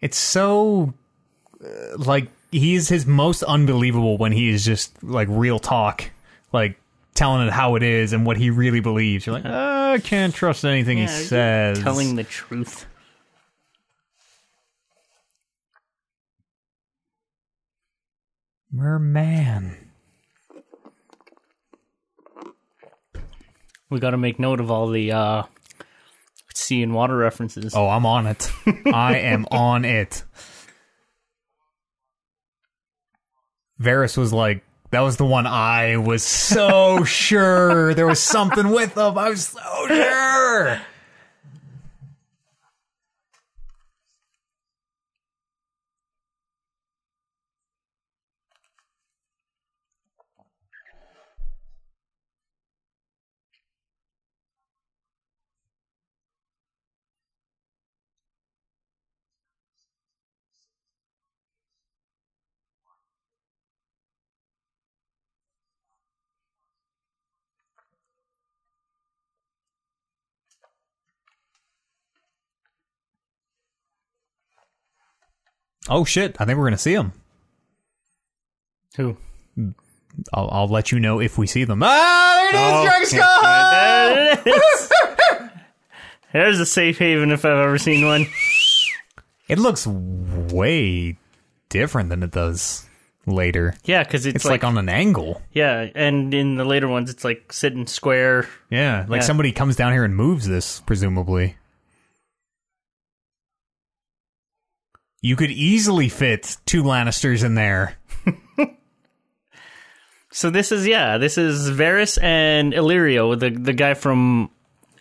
It's 0.01 0.17
so 0.17 0.95
uh, 1.61 1.97
like 1.97 2.29
he's 2.53 2.89
his 2.89 3.05
most 3.05 3.43
unbelievable 3.43 4.17
when 4.17 4.31
he 4.31 4.49
is 4.49 4.65
just 4.65 5.03
like 5.03 5.27
real 5.29 5.59
talk, 5.59 6.09
like 6.53 6.79
telling 7.15 7.49
it 7.49 7.53
how 7.53 7.75
it 7.75 7.83
is 7.83 8.13
and 8.13 8.25
what 8.25 8.37
he 8.37 8.51
really 8.51 8.79
believes. 8.79 9.27
You're 9.27 9.35
like, 9.35 9.45
uh, 9.45 9.95
I 9.97 9.99
can't 9.99 10.33
trust 10.33 10.65
anything 10.65 10.99
Yeah, 10.99 11.19
he 11.19 11.25
says. 11.25 11.83
Telling 11.83 12.15
the 12.15 12.23
truth. 12.23 12.87
Merman. 18.73 19.91
We 23.91 24.01
got 24.01 24.11
to 24.11 24.19
make 24.19 24.39
note 24.39 24.61
of 24.61 24.71
all 24.71 24.89
the 24.89 25.13
uh, 25.13 25.43
sea 26.55 26.83
and 26.83 26.95
water 26.95 27.17
references. 27.17 27.75
Oh, 27.75 27.89
I'm 27.89 28.05
on 28.05 28.27
it. 28.27 28.51
I 28.93 29.19
am 29.19 29.47
on 29.51 29.85
it. 29.85 30.25
Varys 33.81 34.17
was 34.17 34.33
like, 34.33 34.65
that 34.91 35.01
was 35.01 35.17
the 35.17 35.25
one 35.25 35.47
I 35.47 35.97
was 35.97 36.23
so 36.23 37.05
sure 37.05 37.95
there 37.95 38.07
was 38.07 38.21
something 38.21 38.71
with 38.71 38.97
him. 38.97 39.17
I 39.17 39.31
was 39.31 39.49
so 39.49 39.87
sure. 39.87 40.81
Oh 75.89 76.05
shit! 76.05 76.37
I 76.39 76.45
think 76.45 76.59
we're 76.59 76.67
gonna 76.67 76.79
see 76.79 76.95
them. 76.95 77.13
Who? 78.97 79.17
I'll, 80.33 80.49
I'll 80.51 80.69
let 80.69 80.91
you 80.91 80.99
know 81.01 81.21
if 81.21 81.39
we 81.39 81.47
see 81.47 81.65
them. 81.65 81.81
Ah, 81.85 82.49
there 82.51 82.61
Oh, 82.61 82.83
it 82.83 83.03
is, 83.03 83.11
Dragon 83.11 83.29
Skull! 83.29 83.43
There 83.43 84.39
it 84.45 85.43
is. 85.43 85.51
There's 86.33 86.61
a 86.61 86.67
safe 86.67 86.99
haven 86.99 87.31
if 87.31 87.45
I've 87.45 87.57
ever 87.57 87.79
seen 87.79 88.05
one. 88.05 88.27
It 89.49 89.59
looks 89.59 89.87
way 89.87 91.17
different 91.69 92.11
than 92.11 92.23
it 92.23 92.33
does 92.33 92.85
later. 93.27 93.75
Yeah, 93.85 94.03
because 94.03 94.27
it's, 94.27 94.37
It's 94.37 94.45
like, 94.45 94.65
on 94.65 94.77
an 94.77 94.89
angle. 94.89 95.41
yeah, 95.53 95.87
and 95.95 96.35
in 96.35 96.57
the 96.57 96.65
later 96.65 96.89
ones, 96.89 97.09
it's 97.11 97.25
like 97.25 97.53
sitting 97.53 97.87
square. 97.87 98.47
Yeah, 98.71 99.07
like 99.09 99.21
Yeah. 99.21 99.27
somebody 99.27 99.53
comes 99.53 99.77
down 99.77 99.93
here 99.93 100.05
and 100.05 100.15
moves 100.17 100.47
this, 100.49 100.81
presumably. 100.81 101.57
You 105.21 105.37
could 105.37 105.51
easily 105.51 106.09
fit 106.09 106.57
two 106.65 106.83
Lannisters 106.83 107.45
in 107.45 107.55
there. 107.55 107.97
So 110.31 110.51
this 110.51 110.71
is 110.71 110.87
yeah, 110.87 111.19
this 111.19 111.39
is 111.39 111.71
Varys 111.71 112.23
and 112.23 112.73
Illyrio, 112.73 113.39
the 113.39 113.51
the 113.51 113.73
guy 113.73 113.95
from 113.95 114.51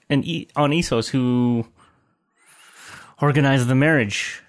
an 0.10 0.24
e- 0.24 0.48
on 0.56 0.72
Essos 0.72 1.10
who 1.10 1.68
organized 3.22 3.68
the 3.68 3.76
marriage. 3.76 4.42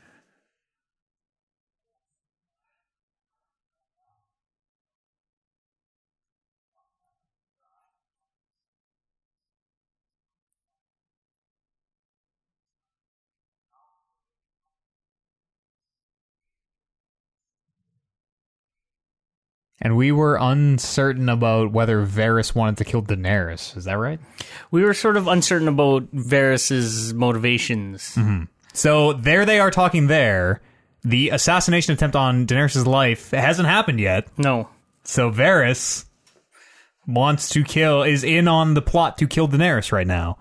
And 19.81 19.97
we 19.97 20.11
were 20.11 20.37
uncertain 20.41 21.29
about 21.29 21.71
whether 21.71 22.05
Varys 22.05 22.55
wanted 22.55 22.79
to 22.79 22.85
kill 22.85 23.03
Daenerys. 23.03 23.77
Is 23.77 23.85
that 23.85 23.97
right? 23.97 24.19
We 24.73 24.83
were 24.83 24.95
sort 24.95 25.17
of 25.17 25.29
uncertain 25.29 25.69
about 25.69 26.13
Varys's 26.13 27.15
motivations. 27.15 28.15
Mm-hmm. 28.17 28.45
So 28.73 29.13
there 29.13 29.47
they 29.47 29.61
are 29.61 29.71
talking 29.71 30.09
there. 30.09 30.61
The 31.05 31.31
assassination 31.31 31.95
attempt 31.95 32.17
on 32.17 32.47
Daenerys' 32.47 32.85
life 32.87 33.31
hasn't 33.31 33.69
happened 33.69 34.01
yet. 34.01 34.27
No, 34.37 34.69
So 35.09 35.31
Varys 35.31 36.05
wants 37.07 37.49
to 37.51 37.65
kill, 37.65 38.03
is 38.03 38.23
in 38.23 38.47
on 38.47 38.75
the 38.75 38.83
plot 38.83 39.17
to 39.19 39.27
kill 39.27 39.49
Daenerys 39.49 39.91
right 39.91 40.07
now. 40.07 40.37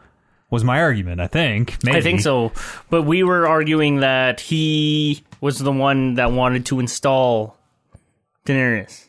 Was 0.50 0.64
my 0.64 0.82
argument, 0.82 1.22
I 1.22 1.28
think. 1.28 1.78
Maybe. 1.84 1.98
I 1.98 2.02
think 2.02 2.22
so. 2.22 2.52
But 2.90 3.04
we 3.04 3.24
were 3.24 3.48
arguing 3.48 4.02
that 4.02 4.40
he 4.40 5.24
was 5.42 5.60
the 5.60 5.72
one 5.72 6.16
that 6.16 6.32
wanted 6.32 6.66
to 6.68 6.80
install 6.80 7.58
Daenerys. 8.46 9.07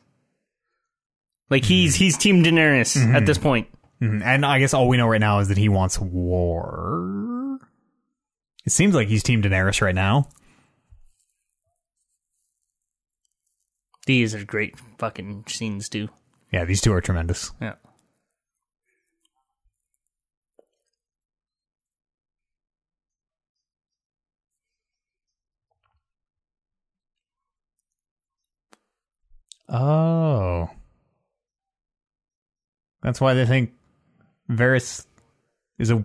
Like 1.50 1.64
he's 1.64 1.94
he's 1.94 2.16
Team 2.18 2.42
Daenerys 2.44 2.96
at 3.14 3.24
this 3.26 3.38
point. 3.38 3.68
Mhm. 4.02 4.22
And 4.24 4.44
I 4.46 4.58
guess 4.58 4.74
all 4.74 4.86
we 4.88 4.96
know 4.96 5.08
right 5.08 5.20
now 5.20 5.38
is 5.40 5.48
that 5.48 5.56
he 5.58 5.68
wants 5.68 5.98
war. 5.98 7.58
It 8.64 8.70
seems 8.72 8.94
like 8.94 9.08
he's 9.08 9.22
Team 9.22 9.42
Daenerys 9.42 9.80
right 9.80 9.94
now. 9.94 10.28
These 14.06 14.34
are 14.34 14.44
great 14.44 14.74
fucking 14.98 15.44
scenes 15.48 15.88
too. 15.88 16.08
Yeah, 16.52 16.64
these 16.64 16.80
two 16.80 16.92
are 16.92 17.00
tremendous. 17.00 17.50
Yeah. 17.60 17.74
Oh. 29.68 30.70
That's 33.02 33.20
why 33.20 33.34
they 33.34 33.46
think 33.46 33.72
Varys 34.50 35.06
is 35.78 35.90
a. 35.90 36.04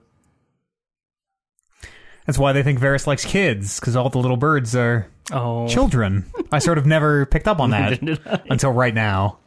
That's 2.25 2.37
why 2.37 2.53
they 2.53 2.63
think 2.63 2.79
Varys 2.79 3.05
likes 3.07 3.25
kids, 3.25 3.79
because 3.79 3.95
all 3.95 4.09
the 4.09 4.19
little 4.19 4.37
birds 4.37 4.75
are 4.75 5.07
Oh, 5.31 5.67
children. 5.67 6.25
I 6.51 6.59
sort 6.59 6.77
of 6.77 6.85
never 6.85 7.25
picked 7.25 7.47
up 7.47 7.59
on 7.59 7.71
that 7.71 8.01
until 8.49 8.71
right 8.71 8.93
now. 8.93 9.39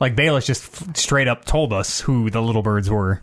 Like 0.00 0.14
Baelish 0.16 0.46
just 0.46 0.64
f- 0.88 0.96
straight 0.96 1.26
up 1.28 1.44
told 1.44 1.72
us 1.72 2.00
who 2.00 2.30
the 2.30 2.40
little 2.40 2.62
birds 2.62 2.88
were. 2.88 3.22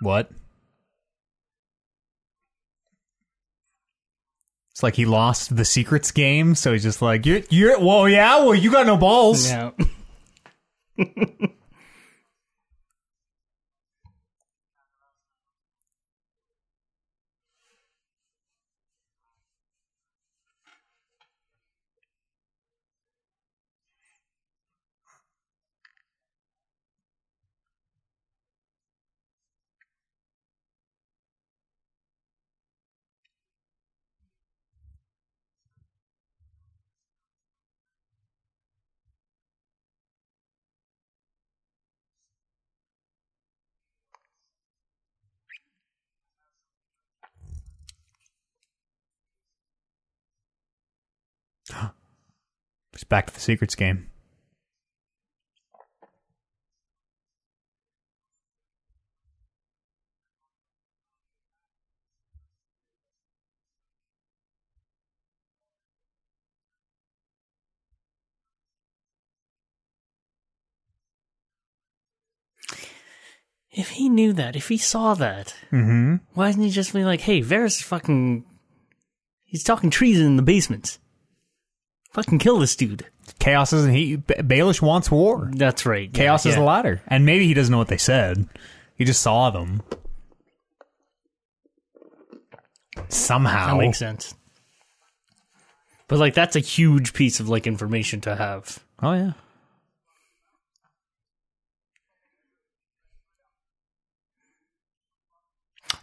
What? 0.00 0.30
It's 4.72 4.82
like 4.82 4.94
he 4.94 5.06
lost 5.06 5.56
the 5.56 5.64
secrets 5.64 6.12
game, 6.12 6.54
so 6.54 6.72
he's 6.72 6.84
just 6.84 7.02
like, 7.02 7.26
"You're, 7.26 7.40
you're, 7.50 7.80
well, 7.80 8.08
yeah, 8.08 8.36
well, 8.36 8.54
you 8.54 8.70
got 8.70 8.86
no 8.86 8.96
balls." 8.96 9.50
yeah. 9.50 9.70
Just 52.98 53.08
back 53.08 53.28
to 53.28 53.32
the 53.34 53.38
secrets 53.38 53.76
game. 53.76 54.08
If 73.70 73.90
he 73.90 74.08
knew 74.08 74.32
that, 74.32 74.56
if 74.56 74.66
he 74.68 74.76
saw 74.76 75.14
that, 75.14 75.54
Mm-hmm. 75.70 76.16
why 76.34 76.50
didn't 76.50 76.64
he 76.64 76.70
just 76.70 76.92
be 76.92 77.04
like, 77.04 77.20
"Hey, 77.20 77.40
Varys 77.42 77.66
is 77.78 77.82
fucking, 77.82 78.44
he's 79.44 79.62
talking 79.62 79.88
treason 79.90 80.26
in 80.26 80.36
the 80.36 80.42
basement. 80.42 80.98
Fucking 82.24 82.38
kill 82.38 82.58
this 82.58 82.74
dude." 82.74 83.06
Chaos 83.38 83.72
isn't 83.72 83.94
he? 83.94 84.16
B- 84.16 84.34
Baelish 84.38 84.82
wants 84.82 85.10
war. 85.10 85.50
That's 85.54 85.86
right. 85.86 86.10
yeah, 86.12 86.18
Chaos 86.18 86.44
is 86.46 86.54
yeah. 86.54 86.60
the 86.60 86.64
ladder, 86.64 87.02
and 87.06 87.24
maybe 87.24 87.46
he 87.46 87.54
doesn't 87.54 87.70
know 87.70 87.78
what 87.78 87.88
they 87.88 87.96
said. 87.98 88.48
He 88.96 89.04
just 89.04 89.22
saw 89.22 89.50
them 89.50 89.82
somehow. 93.08 93.68
That 93.68 93.78
makes 93.78 93.98
sense. 93.98 94.34
But 96.08 96.18
like, 96.18 96.34
that's 96.34 96.56
a 96.56 96.60
huge 96.60 97.12
piece 97.12 97.38
of 97.38 97.48
like 97.48 97.66
information 97.66 98.20
to 98.22 98.34
have. 98.34 98.80
Oh 99.00 99.12
yeah. 99.12 99.32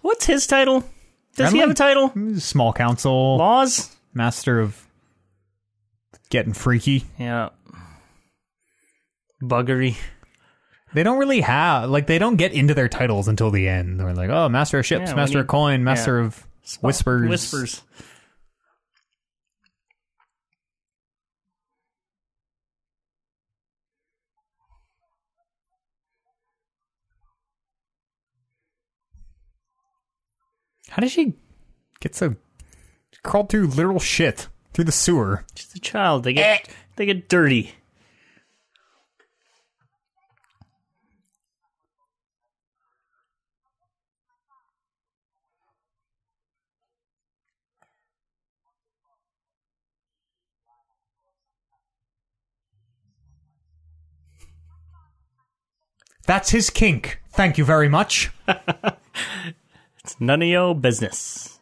What's 0.02 0.26
his 0.26 0.48
title? 0.48 0.84
Does 1.36 1.52
he 1.52 1.58
have 1.58 1.72
a 1.72 1.74
title? 1.74 2.14
Small 2.38 2.72
council, 2.72 3.38
Laws? 3.38 3.94
master 4.14 4.60
of 4.62 4.86
getting 6.30 6.54
freaky. 6.54 7.06
Yeah. 7.20 7.50
Buggery. 9.42 9.96
They 10.94 11.04
don't 11.04 11.18
really 11.20 11.42
have 11.42 11.90
like 11.90 12.08
they 12.08 12.18
don't 12.20 12.38
get 12.38 12.54
into 12.54 12.74
their 12.74 12.88
titles 12.88 13.28
until 13.28 13.52
the 13.52 13.68
end. 13.68 14.00
They're 14.00 14.14
like, 14.14 14.30
oh, 14.30 14.48
master 14.50 14.80
of 14.80 14.86
ships, 14.86 15.10
Yeah, 15.10 15.16
master 15.16 15.40
of 15.40 15.48
coin, 15.48 15.84
master 15.84 16.20
yeah. 16.20 16.28
of 16.28 16.48
whispers. 16.82 17.30
Whispers. 17.30 17.82
How 30.90 31.02
did 31.02 31.12
she 31.12 31.34
get 32.00 32.16
so 32.16 32.36
crawled 33.24 33.50
through 33.50 33.68
literal 33.68 34.00
shit 34.00 34.48
through 34.76 34.84
the 34.84 34.92
sewer? 34.92 35.46
Just 35.56 35.76
a 35.76 35.80
child. 35.80 36.26
They 36.26 36.34
get 36.34 36.70
they 36.98 37.06
get 37.06 37.30
dirty. 37.30 37.74
That's 56.28 56.50
his 56.50 56.70
kink. 56.72 57.22
Thank 57.30 57.58
you 57.58 57.66
very 57.66 57.88
much. 57.88 58.32
It's 60.06 60.22
none 60.22 60.44
of 60.44 60.48
your 60.48 60.76
business. 60.76 61.55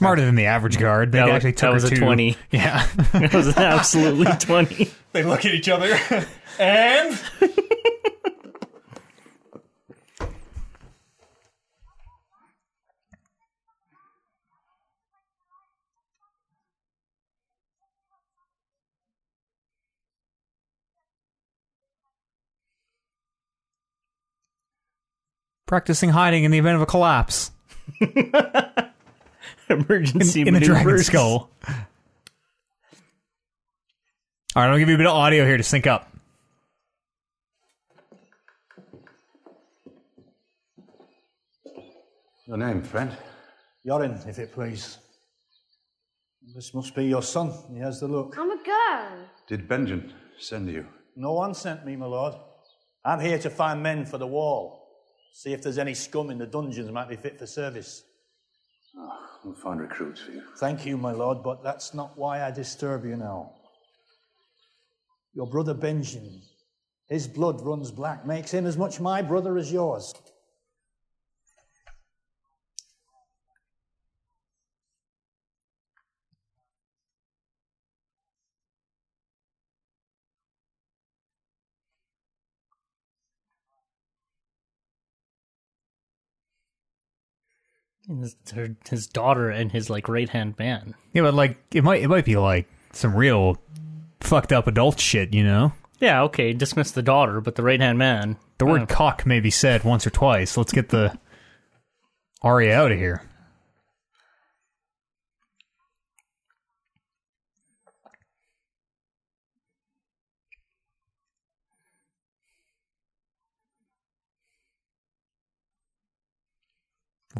Smarter 0.00 0.24
than 0.24 0.34
the 0.34 0.46
average 0.46 0.78
guard. 0.78 1.12
They 1.12 1.18
That 1.18 1.26
was- 1.26 1.34
actually 1.36 1.50
that 1.52 1.56
took 1.58 1.74
was 1.74 1.84
a 1.84 1.90
to- 1.90 1.96
20. 1.96 2.36
Yeah. 2.50 2.86
That 3.12 3.34
was 3.34 3.54
absolutely 3.56 4.26
twenty. 4.40 4.90
they 5.12 5.22
look 5.22 5.44
at 5.44 5.52
each 5.54 5.68
other 5.68 5.94
and 6.58 7.20
practicing 25.66 26.10
hiding 26.10 26.44
in 26.44 26.50
the 26.50 26.58
event 26.58 26.76
of 26.76 26.82
a 26.82 26.86
collapse 26.86 27.50
Emergency 29.88 30.42
in 30.42 30.54
a 30.56 30.60
dragon 30.60 30.84
maneuvers. 30.84 31.06
skull. 31.06 31.50
All 31.68 31.76
right, 34.56 34.70
I'll 34.70 34.78
give 34.78 34.88
you 34.88 34.96
a 34.96 34.98
bit 34.98 35.06
of 35.06 35.12
audio 35.14 35.46
here 35.46 35.56
to 35.56 35.62
sync 35.62 35.86
up. 35.86 36.12
Your 42.46 42.56
name, 42.56 42.82
friend? 42.82 43.16
Yoren, 43.86 44.26
if 44.28 44.38
it 44.38 44.52
please. 44.52 44.98
This 46.54 46.74
must 46.74 46.94
be 46.96 47.04
your 47.04 47.22
son. 47.22 47.52
He 47.72 47.78
has 47.78 48.00
the 48.00 48.08
look. 48.08 48.36
I'm 48.36 48.50
a 48.50 48.56
girl. 48.56 49.28
Did 49.46 49.68
Benjen 49.68 50.10
send 50.38 50.68
you? 50.68 50.84
No 51.14 51.32
one 51.34 51.54
sent 51.54 51.86
me, 51.86 51.94
my 51.94 52.06
lord. 52.06 52.34
I'm 53.04 53.20
here 53.20 53.38
to 53.38 53.50
find 53.50 53.82
men 53.82 54.04
for 54.04 54.18
the 54.18 54.26
wall. 54.26 54.88
See 55.32 55.52
if 55.52 55.62
there's 55.62 55.78
any 55.78 55.94
scum 55.94 56.30
in 56.30 56.38
the 56.38 56.46
dungeons 56.46 56.90
might 56.90 57.08
be 57.08 57.16
fit 57.16 57.38
for 57.38 57.46
service. 57.46 58.02
Oh, 58.96 59.29
We'll 59.44 59.54
find 59.54 59.80
recruits 59.80 60.20
for 60.20 60.32
you. 60.32 60.42
Thank 60.58 60.84
you, 60.84 60.96
my 60.96 61.12
lord, 61.12 61.42
but 61.42 61.62
that's 61.62 61.94
not 61.94 62.16
why 62.16 62.44
I 62.44 62.50
disturb 62.50 63.04
you 63.04 63.16
now. 63.16 63.52
Your 65.34 65.46
brother 65.46 65.74
Benjen, 65.74 66.42
his 67.08 67.26
blood 67.26 67.60
runs 67.62 67.90
black, 67.90 68.26
makes 68.26 68.52
him 68.52 68.66
as 68.66 68.76
much 68.76 69.00
my 69.00 69.22
brother 69.22 69.56
as 69.56 69.72
yours. 69.72 70.12
His, 88.18 88.36
her, 88.54 88.76
his 88.88 89.06
daughter 89.06 89.50
and 89.50 89.70
his 89.70 89.88
like 89.88 90.08
right 90.08 90.28
hand 90.28 90.58
man. 90.58 90.94
Yeah, 91.12 91.22
but 91.22 91.34
like 91.34 91.58
it 91.72 91.84
might 91.84 92.02
it 92.02 92.08
might 92.08 92.24
be 92.24 92.36
like 92.36 92.68
some 92.92 93.14
real 93.14 93.56
fucked 94.20 94.52
up 94.52 94.66
adult 94.66 94.98
shit, 95.00 95.32
you 95.32 95.44
know? 95.44 95.72
Yeah, 96.00 96.22
okay, 96.22 96.52
dismiss 96.52 96.90
the 96.90 97.02
daughter, 97.02 97.40
but 97.40 97.56
the 97.56 97.62
right 97.62 97.80
hand 97.80 97.98
man. 97.98 98.36
The 98.58 98.66
word 98.66 98.82
uh, 98.82 98.86
cock 98.86 99.26
may 99.26 99.40
be 99.40 99.50
said 99.50 99.84
once 99.84 100.06
or 100.06 100.10
twice. 100.10 100.56
Let's 100.56 100.72
get 100.72 100.88
the 100.88 101.18
Arya 102.42 102.74
out 102.74 102.92
of 102.92 102.98
here. 102.98 103.22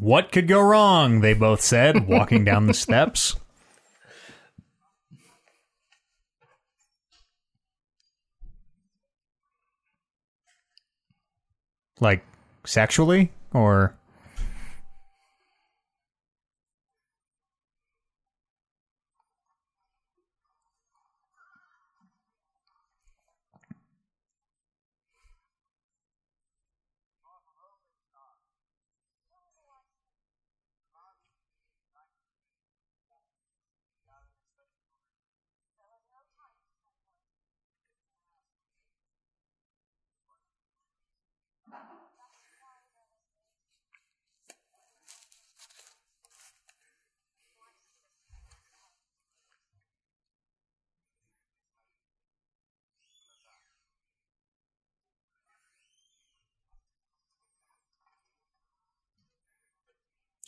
What 0.00 0.32
could 0.32 0.48
go 0.48 0.62
wrong? 0.62 1.20
They 1.20 1.34
both 1.34 1.60
said, 1.60 2.08
walking 2.08 2.42
down 2.42 2.66
the 2.66 2.74
steps. 2.74 3.36
Like 12.02 12.24
sexually 12.64 13.30
or 13.52 13.94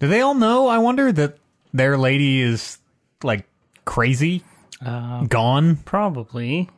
Do 0.03 0.09
they 0.09 0.21
all 0.21 0.35
know? 0.35 0.67
I 0.67 0.79
wonder 0.79 1.13
that 1.13 1.39
their 1.73 1.97
lady 1.97 2.41
is 2.43 2.79
like 3.23 3.47
crazy, 3.85 4.43
Uh, 4.85 5.23
gone. 5.27 5.77
probably. 5.77 6.69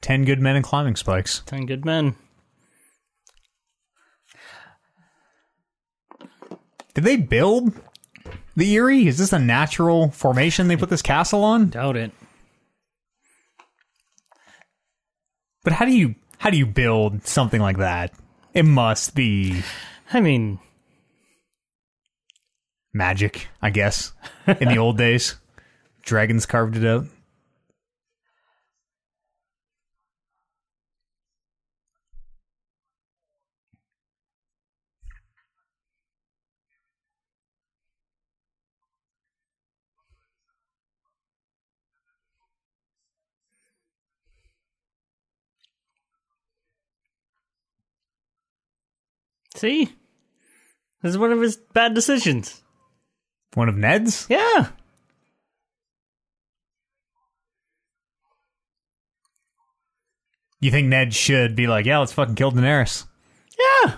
Ten 0.00 0.24
good 0.24 0.40
men 0.40 0.56
in 0.56 0.62
climbing 0.62 0.96
spikes. 0.96 1.42
Ten 1.46 1.66
good 1.66 1.84
men. 1.84 2.16
Did 6.94 7.04
they 7.04 7.16
build 7.16 7.72
the 8.56 8.74
Eyrie? 8.74 9.06
Is 9.06 9.18
this 9.18 9.32
a 9.32 9.38
natural 9.38 10.10
formation 10.10 10.66
they 10.68 10.76
put 10.76 10.90
this 10.90 11.02
castle 11.02 11.44
on? 11.44 11.68
Doubt 11.68 11.96
it. 11.96 12.12
But 15.62 15.74
how 15.74 15.84
do 15.84 15.92
you 15.92 16.14
how 16.40 16.48
do 16.48 16.56
you 16.56 16.64
build 16.64 17.26
something 17.26 17.60
like 17.60 17.76
that? 17.76 18.14
It 18.54 18.64
must 18.64 19.14
be 19.14 19.62
I 20.12 20.20
mean, 20.20 20.58
magic, 22.92 23.48
I 23.60 23.70
guess. 23.70 24.12
In 24.46 24.68
the 24.68 24.78
old 24.78 24.98
days, 24.98 25.36
dragons 26.02 26.46
carved 26.46 26.76
it 26.76 26.86
out. 26.86 27.04
See? 49.60 49.92
This 51.02 51.10
is 51.10 51.18
one 51.18 51.32
of 51.32 51.40
his 51.42 51.58
bad 51.74 51.92
decisions. 51.92 52.62
One 53.52 53.68
of 53.68 53.76
Ned's. 53.76 54.26
Yeah. 54.30 54.68
You 60.60 60.70
think 60.70 60.88
Ned 60.88 61.12
should 61.12 61.54
be 61.54 61.66
like, 61.66 61.84
yeah, 61.84 61.98
let's 61.98 62.14
fucking 62.14 62.36
kill 62.36 62.52
Daenerys? 62.52 63.04
Yeah. 63.58 63.96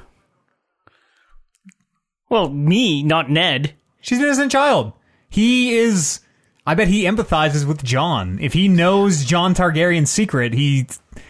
Well, 2.29 2.49
me, 2.49 3.05
not 3.05 3.31
Ned. 3.31 3.75
She's 4.01 4.19
an 4.19 4.25
innocent 4.25 4.51
child. 4.51 4.95
He 5.31 5.77
is. 5.77 6.19
I 6.67 6.75
bet 6.75 6.89
he 6.89 7.05
empathizes 7.05 7.65
with 7.65 7.85
Jon. 7.85 8.41
If 8.41 8.53
he 8.53 8.67
knows 8.67 9.25
Jon 9.25 9.55
Targaryen's 9.55 10.11
secret, 10.11 10.55
he 10.55 10.89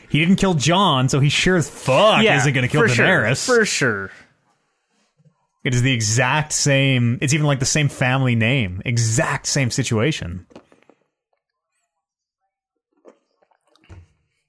he 0.09 0.19
didn't 0.21 0.37
kill 0.37 0.55
Jon, 0.55 1.11
so 1.11 1.21
he 1.21 1.29
sure 1.29 1.57
as 1.57 1.69
fuck 1.69 2.23
yeah, 2.23 2.39
isn't 2.39 2.55
going 2.55 2.67
to 2.67 2.73
kill 2.73 2.83
for 2.83 2.89
sure, 2.89 3.07
Daenerys. 3.07 3.45
for 3.45 3.67
sure. 3.67 4.11
It 5.65 5.75
is 5.75 5.83
the 5.83 5.93
exact 5.93 6.53
same. 6.53 7.19
It's 7.21 7.35
even 7.35 7.47
like 7.47 7.61
the 7.61 7.67
same 7.67 7.89
family 7.89 8.35
name. 8.35 8.83
Exact 8.85 9.47
same 9.47 9.71
situation. 9.71 10.47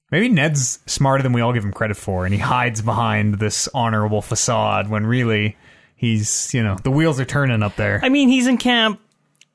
Maybe 0.09 0.29
Ned's 0.29 0.79
smarter 0.85 1.23
than 1.23 1.33
we 1.33 1.41
all 1.41 1.53
give 1.53 1.63
him 1.63 1.71
credit 1.71 1.97
for, 1.97 2.25
and 2.25 2.33
he 2.33 2.39
hides 2.39 2.81
behind 2.81 3.39
this 3.39 3.67
honorable 3.73 4.21
facade 4.21 4.87
when 4.87 5.07
really 5.07 5.57
he's, 5.95 6.53
you 6.53 6.61
know, 6.61 6.77
the 6.83 6.91
wheels 6.91 7.19
are 7.19 7.25
turning 7.25 7.63
up 7.63 7.75
there. 7.75 7.99
I 8.03 8.09
mean, 8.09 8.29
he's 8.29 8.45
in 8.45 8.57
camp 8.57 8.99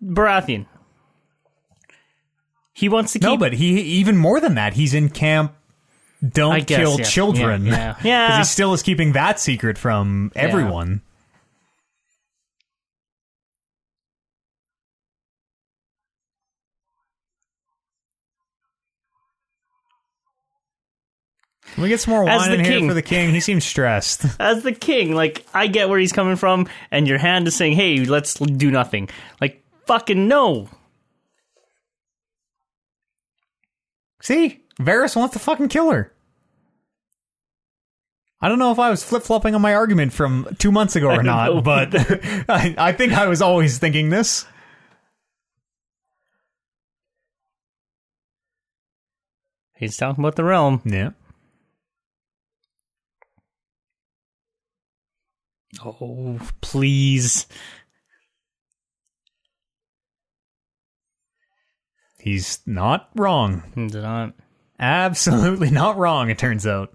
Baratheon. 0.03 0.67
He 2.73 2.89
wants 2.89 3.13
to 3.13 3.19
keep. 3.19 3.27
no, 3.27 3.37
but 3.37 3.53
he 3.53 3.81
even 3.81 4.17
more 4.17 4.41
than 4.41 4.55
that. 4.55 4.73
He's 4.75 4.95
in 4.95 5.09
camp. 5.09 5.55
Don't 6.29 6.67
guess, 6.67 6.79
kill 6.79 6.99
yeah. 6.99 7.05
children. 7.05 7.67
Yeah, 7.67 7.73
yeah. 7.73 7.97
Yeah. 8.03 8.27
because 8.27 8.49
he 8.49 8.53
still 8.53 8.73
is 8.73 8.83
keeping 8.83 9.13
that 9.13 9.39
secret 9.39 9.79
from 9.79 10.33
everyone. 10.35 11.03
Can 21.79 21.85
we 21.85 21.91
get 21.91 22.01
some 22.01 22.11
more 22.15 22.29
As 22.29 22.41
wine 22.41 22.51
the 22.51 22.55
in 22.57 22.65
here 22.65 22.79
king. 22.79 22.89
for 22.89 22.95
the 22.95 23.03
king? 23.03 23.31
He 23.31 23.39
seems 23.39 23.65
stressed. 23.65 24.25
as 24.41 24.65
the 24.65 24.73
king, 24.73 25.15
like 25.15 25.47
I 25.55 25.69
get 25.69 25.89
where 25.89 26.01
he's 26.01 26.13
coming 26.13 26.35
from, 26.35 26.67
and 26.91 27.07
your 27.07 27.19
hand 27.19 27.47
is 27.47 27.55
saying, 27.55 27.75
"Hey, 27.75 28.05
let's 28.05 28.35
do 28.35 28.73
nothing." 28.73 29.09
Like 29.41 29.63
fucking 29.87 30.27
no. 30.27 30.69
See, 34.21 34.65
Varys 34.81 35.15
wants 35.15 35.35
to 35.35 35.39
fucking 35.39 35.69
kill 35.69 35.93
her. 35.93 36.13
I 38.41 38.49
don't 38.49 38.59
know 38.59 38.73
if 38.73 38.81
I 38.81 38.91
was 38.91 39.05
flip 39.05 39.23
flopping 39.23 39.55
on 39.55 39.61
my 39.61 39.75
argument 39.75 40.13
from 40.13 40.49
two 40.59 40.73
months 40.73 40.97
ago 40.97 41.11
or 41.11 41.23
know. 41.23 41.61
not, 41.61 41.63
but 41.63 41.95
I, 42.49 42.75
I 42.77 42.91
think 42.93 43.13
I 43.13 43.29
was 43.29 43.41
always 43.41 43.79
thinking 43.79 44.11
this. 44.11 44.47
He's 49.77 49.97
talking 49.97 50.25
about 50.25 50.35
the 50.35 50.43
realm. 50.43 50.83
Yeah. 50.85 51.11
Oh, 55.85 56.39
please. 56.61 57.47
He's 62.19 62.61
not 62.67 63.11
wrong. 63.15 63.63
Did 63.75 63.95
not. 63.95 64.35
Absolutely 64.81 65.71
not 65.71 65.97
wrong, 65.97 66.31
it 66.31 66.39
turns 66.39 66.67
out. 66.67 66.95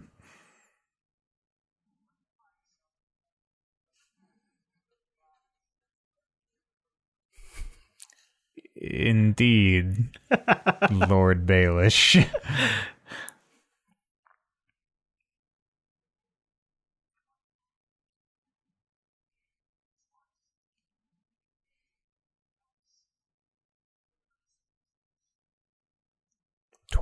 Indeed, 8.76 10.10
Lord 10.92 11.46
Baelish. 11.46 12.28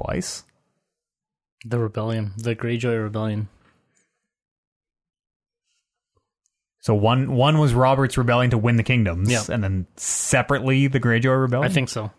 Twice? 0.05 0.43
The 1.65 1.77
rebellion, 1.79 2.33
the 2.37 2.55
Greyjoy 2.55 3.01
rebellion. 3.03 3.49
So 6.79 6.95
one 6.95 7.33
one 7.33 7.59
was 7.59 7.73
Robert's 7.75 8.17
rebellion 8.17 8.49
to 8.51 8.57
win 8.57 8.77
the 8.77 8.83
kingdoms, 8.83 9.29
Yeah. 9.31 9.43
and 9.49 9.63
then 9.63 9.85
separately 9.97 10.87
the 10.87 10.99
Greyjoy 10.99 11.39
rebellion. 11.39 11.69
I 11.69 11.73
think 11.73 11.89
so. 11.89 12.11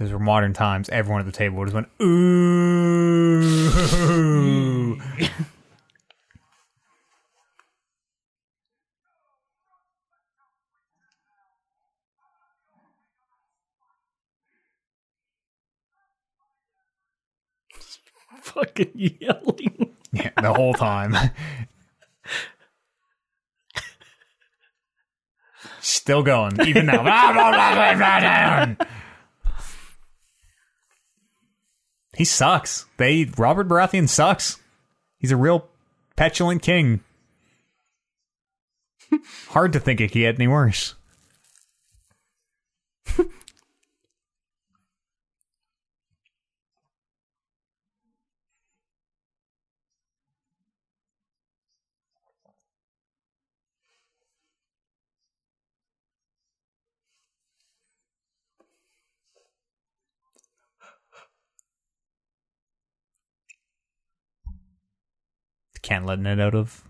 Those 0.00 0.10
were 0.12 0.18
modern 0.18 0.52
times. 0.54 0.88
Everyone 0.88 1.20
at 1.20 1.26
the 1.26 1.32
table 1.32 1.62
just 1.62 1.74
went 1.74 1.88
ooh. 2.00 3.42
Fucking 18.40 18.92
yelling. 18.94 19.94
yeah, 20.14 20.30
the 20.40 20.54
whole 20.54 20.72
time. 20.72 21.14
Still 25.80 26.22
going, 26.22 26.58
even 26.66 26.86
now. 26.86 28.76
he 32.20 32.24
sucks. 32.26 32.84
They 32.98 33.24
Robert 33.38 33.66
Baratheon 33.66 34.06
sucks. 34.06 34.60
He's 35.16 35.30
a 35.32 35.38
real 35.38 35.70
petulant 36.16 36.60
king. 36.60 37.00
Hard 39.48 39.72
to 39.72 39.80
think 39.80 40.02
it 40.02 40.08
could 40.08 40.18
get 40.18 40.34
any 40.34 40.46
worse. 40.46 40.96
can't 65.90 66.06
let 66.06 66.20
it 66.20 66.38
out 66.38 66.54
of 66.54 66.84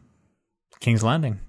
King's 0.80 1.02
Landing. 1.02 1.40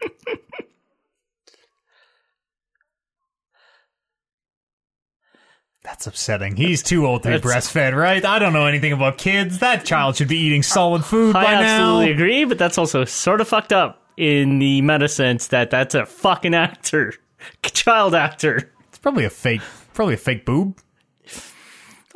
That's 6.02 6.16
upsetting. 6.16 6.56
He's 6.56 6.82
too 6.82 7.06
old 7.06 7.22
to 7.22 7.28
be 7.28 7.38
breastfed, 7.38 7.94
right? 7.96 8.24
I 8.24 8.40
don't 8.40 8.52
know 8.52 8.66
anything 8.66 8.92
about 8.92 9.18
kids. 9.18 9.60
That 9.60 9.84
child 9.84 10.16
should 10.16 10.26
be 10.26 10.36
eating 10.36 10.64
solid 10.64 11.04
food 11.04 11.36
I 11.36 11.44
by 11.44 11.54
absolutely 11.54 12.06
now. 12.06 12.12
agree, 12.12 12.44
but 12.44 12.58
that's 12.58 12.76
also 12.76 13.04
sort 13.04 13.40
of 13.40 13.46
fucked 13.46 13.72
up 13.72 14.02
in 14.16 14.58
the 14.58 14.82
meta 14.82 15.06
sense 15.06 15.46
that 15.48 15.70
that's 15.70 15.94
a 15.94 16.04
fucking 16.04 16.54
actor, 16.54 17.14
child 17.62 18.16
actor. 18.16 18.72
It's 18.88 18.98
probably 18.98 19.24
a 19.26 19.30
fake, 19.30 19.60
probably 19.94 20.14
a 20.14 20.16
fake 20.16 20.44
boob. 20.44 20.76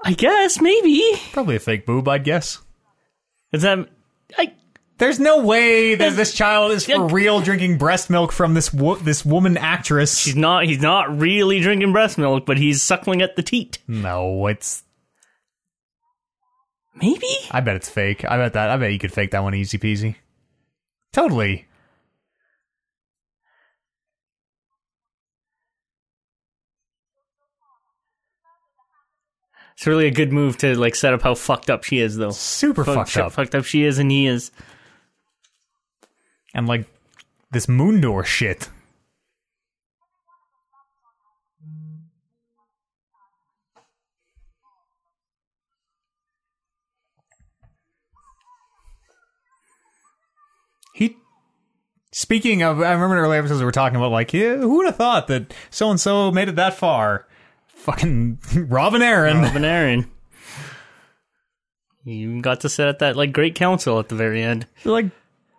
I 0.03 0.15
guess 0.15 0.61
maybe 0.61 1.01
Probably 1.33 1.55
a 1.55 1.61
fake 1.61 1.87
boob, 1.87 2.09
I'd 2.09 2.25
guess. 2.25 2.59
is 3.53 3.63
that. 3.63 3.89
I 4.37 4.53
There's 4.99 5.21
no 5.21 5.43
way 5.45 5.95
that 5.95 6.17
this 6.17 6.33
child 6.33 6.73
is 6.73 6.87
for 6.87 7.07
real 7.09 7.41
drinking 7.41 7.77
breast 7.77 8.09
milk 8.09 8.33
from 8.33 8.55
this 8.55 8.73
wo- 8.73 8.95
this 8.97 9.25
woman 9.27 9.59
actress. 9.59 10.25
he's 10.25 10.37
not. 10.37 10.65
He's 10.65 10.81
not 10.81 11.19
really 11.19 11.61
drinking 11.61 11.93
breast 11.93 12.17
milk, 12.17 12.47
but 12.47 12.57
he's 12.57 12.83
suckling 12.83 13.21
at 13.21 13.37
the 13.37 13.43
teat. 13.43 13.79
no, 13.87 14.47
it's. 14.47 14.83
Maybe. 16.95 17.29
I 17.51 17.61
bet 17.61 17.77
it's 17.77 17.91
fake. 17.91 18.25
I 18.25 18.39
bet 18.39 18.55
that. 18.55 18.71
I 18.71 18.77
bet 18.79 18.91
you 18.93 18.99
could 18.99 19.13
fake 19.13 19.33
that 19.33 19.43
one 19.43 19.55
easy 19.55 19.77
peasy. 19.79 20.15
Totally. 21.13 21.67
It's 29.77 29.87
really 29.87 30.07
a 30.07 30.11
good 30.11 30.33
move 30.33 30.57
to 30.59 30.75
like 30.79 30.95
set 30.95 31.13
up 31.13 31.23
how 31.23 31.35
fucked 31.35 31.69
up 31.69 31.85
she 31.85 31.99
is, 31.99 32.17
though. 32.17 32.31
Super 32.31 32.85
Fuck- 32.85 33.09
fucked 33.09 33.17
up. 33.19 33.33
Fucked 33.33 33.55
up 33.55 33.65
she 33.65 33.85
is, 33.85 33.99
and 33.99 34.11
he 34.11 34.27
is. 34.27 34.51
And 36.57 36.67
like 36.67 36.87
this 37.51 37.69
moon 37.69 38.01
door 38.01 38.25
shit. 38.25 38.71
He 50.95 51.19
speaking 52.11 52.63
of 52.63 52.81
I 52.81 52.93
remember 52.93 53.19
in 53.19 53.23
earlier 53.23 53.39
episodes 53.39 53.61
we 53.61 53.67
were 53.67 53.71
talking 53.71 53.97
about 53.97 54.11
like, 54.11 54.33
yeah, 54.33 54.57
who 54.57 54.79
would 54.79 54.87
have 54.87 54.97
thought 54.97 55.27
that 55.27 55.53
so 55.69 55.91
and 55.91 56.01
so 56.01 56.33
made 56.33 56.49
it 56.49 56.57
that 56.57 56.73
far? 56.73 57.29
Fucking 57.67 58.39
Robin 58.71 59.03
Arryn. 59.03 59.43
Robin 59.43 59.63
Arryn. 59.63 60.09
You 62.03 62.41
got 62.41 62.63
to 62.63 62.71
sit 62.71 62.89
at 62.89 63.01
that 63.01 63.15
like 63.15 63.35
great 63.35 63.55
council 63.55 63.99
at 63.99 64.09
the 64.09 64.15
very 64.15 64.43
end. 64.43 64.67
like 64.87 65.11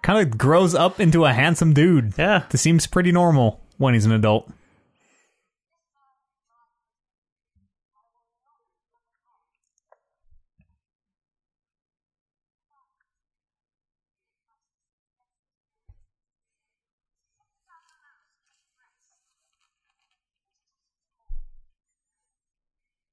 kind 0.02 0.26
of 0.26 0.38
grows 0.38 0.74
up 0.74 1.00
into 1.00 1.26
a 1.26 1.34
handsome 1.34 1.74
dude. 1.74 2.14
Yeah. 2.18 2.44
This 2.50 2.62
seems 2.62 2.88
pretty 2.88 3.12
normal 3.12 3.62
when 3.78 3.94
he's 3.94 4.06
an 4.06 4.12
adult. 4.12 4.50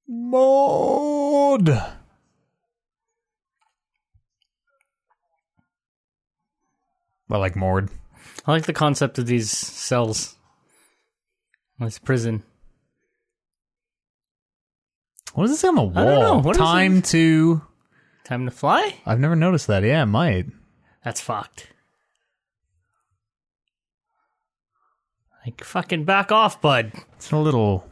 Mord. 0.06 1.70
I 7.30 7.38
like 7.38 7.56
Mord. 7.56 7.90
I 8.46 8.52
like 8.52 8.66
the 8.66 8.72
concept 8.72 9.18
of 9.18 9.26
these 9.26 9.50
cells. 9.50 10.36
This 11.80 11.98
prison. 11.98 12.42
what 15.32 15.40
What 15.40 15.44
is 15.44 15.50
this 15.52 15.64
on 15.64 15.74
the 15.74 15.82
wall? 15.82 15.98
I 15.98 16.04
don't 16.04 16.20
know. 16.20 16.38
What 16.40 16.56
is 16.56 16.60
Time 16.60 17.02
to. 17.02 17.62
Time 18.24 18.44
to 18.44 18.50
fly? 18.50 18.96
I've 19.04 19.20
never 19.20 19.36
noticed 19.36 19.66
that. 19.66 19.82
Yeah, 19.82 20.02
it 20.02 20.06
might. 20.06 20.46
That's 21.04 21.20
fucked. 21.20 21.68
Like 25.44 25.62
fucking 25.62 26.04
back 26.04 26.32
off, 26.32 26.60
bud. 26.60 26.92
It's 27.16 27.30
a 27.30 27.36
little. 27.36 27.86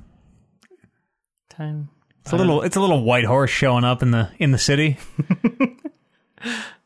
Time. 1.51 1.91
It's 2.21 2.33
a 2.33 2.37
little. 2.37 2.63
It's 2.63 2.77
a 2.77 2.81
little 2.81 3.03
white 3.05 3.25
horse 3.25 3.51
showing 3.51 3.85
up 3.85 4.03
in 4.03 4.11
the 4.11 4.31
in 4.39 4.53
the 4.53 4.59
city. 4.59 4.97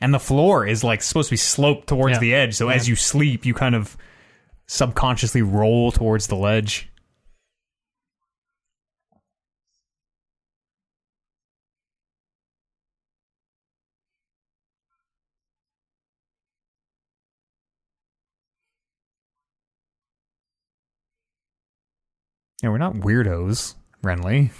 and 0.00 0.12
the 0.14 0.18
floor 0.18 0.66
is 0.66 0.82
like 0.82 1.02
supposed 1.02 1.28
to 1.28 1.32
be 1.34 1.36
sloped 1.36 1.88
towards 1.88 2.14
Yeah. 2.14 2.20
the 2.20 2.34
edge. 2.34 2.54
So 2.54 2.68
as 2.68 2.88
you 2.88 2.96
sleep, 2.96 3.44
you 3.44 3.54
kind 3.54 3.74
of 3.74 3.96
subconsciously 4.66 5.42
roll 5.42 5.92
towards 5.92 6.26
the 6.28 6.36
ledge. 6.36 6.88
Yeah, 22.62 22.68
we're 22.70 22.78
not 22.78 22.94
weirdos, 22.94 23.74
Renly. 24.02 24.50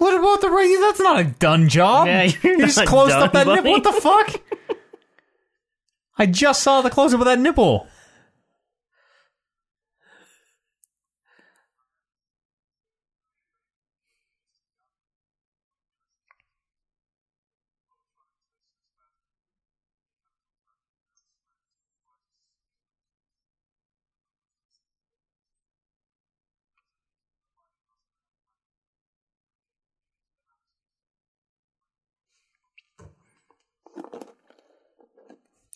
What 0.00 0.18
about 0.18 0.40
the 0.40 0.48
ring? 0.48 0.80
That's 0.80 0.98
not 0.98 1.20
a 1.20 1.24
done 1.24 1.68
job. 1.68 2.06
Yeah, 2.06 2.22
you're 2.42 2.52
you 2.54 2.64
just 2.64 2.78
not 2.78 2.86
closed 2.86 3.10
done, 3.12 3.22
up 3.22 3.32
that 3.34 3.46
nipple. 3.46 3.70
What 3.70 3.84
the 3.84 3.92
fuck? 3.92 4.40
I 6.16 6.24
just 6.24 6.62
saw 6.62 6.80
the 6.80 6.88
close 6.88 7.12
up 7.12 7.20
of 7.20 7.26
that 7.26 7.38
nipple. 7.38 7.86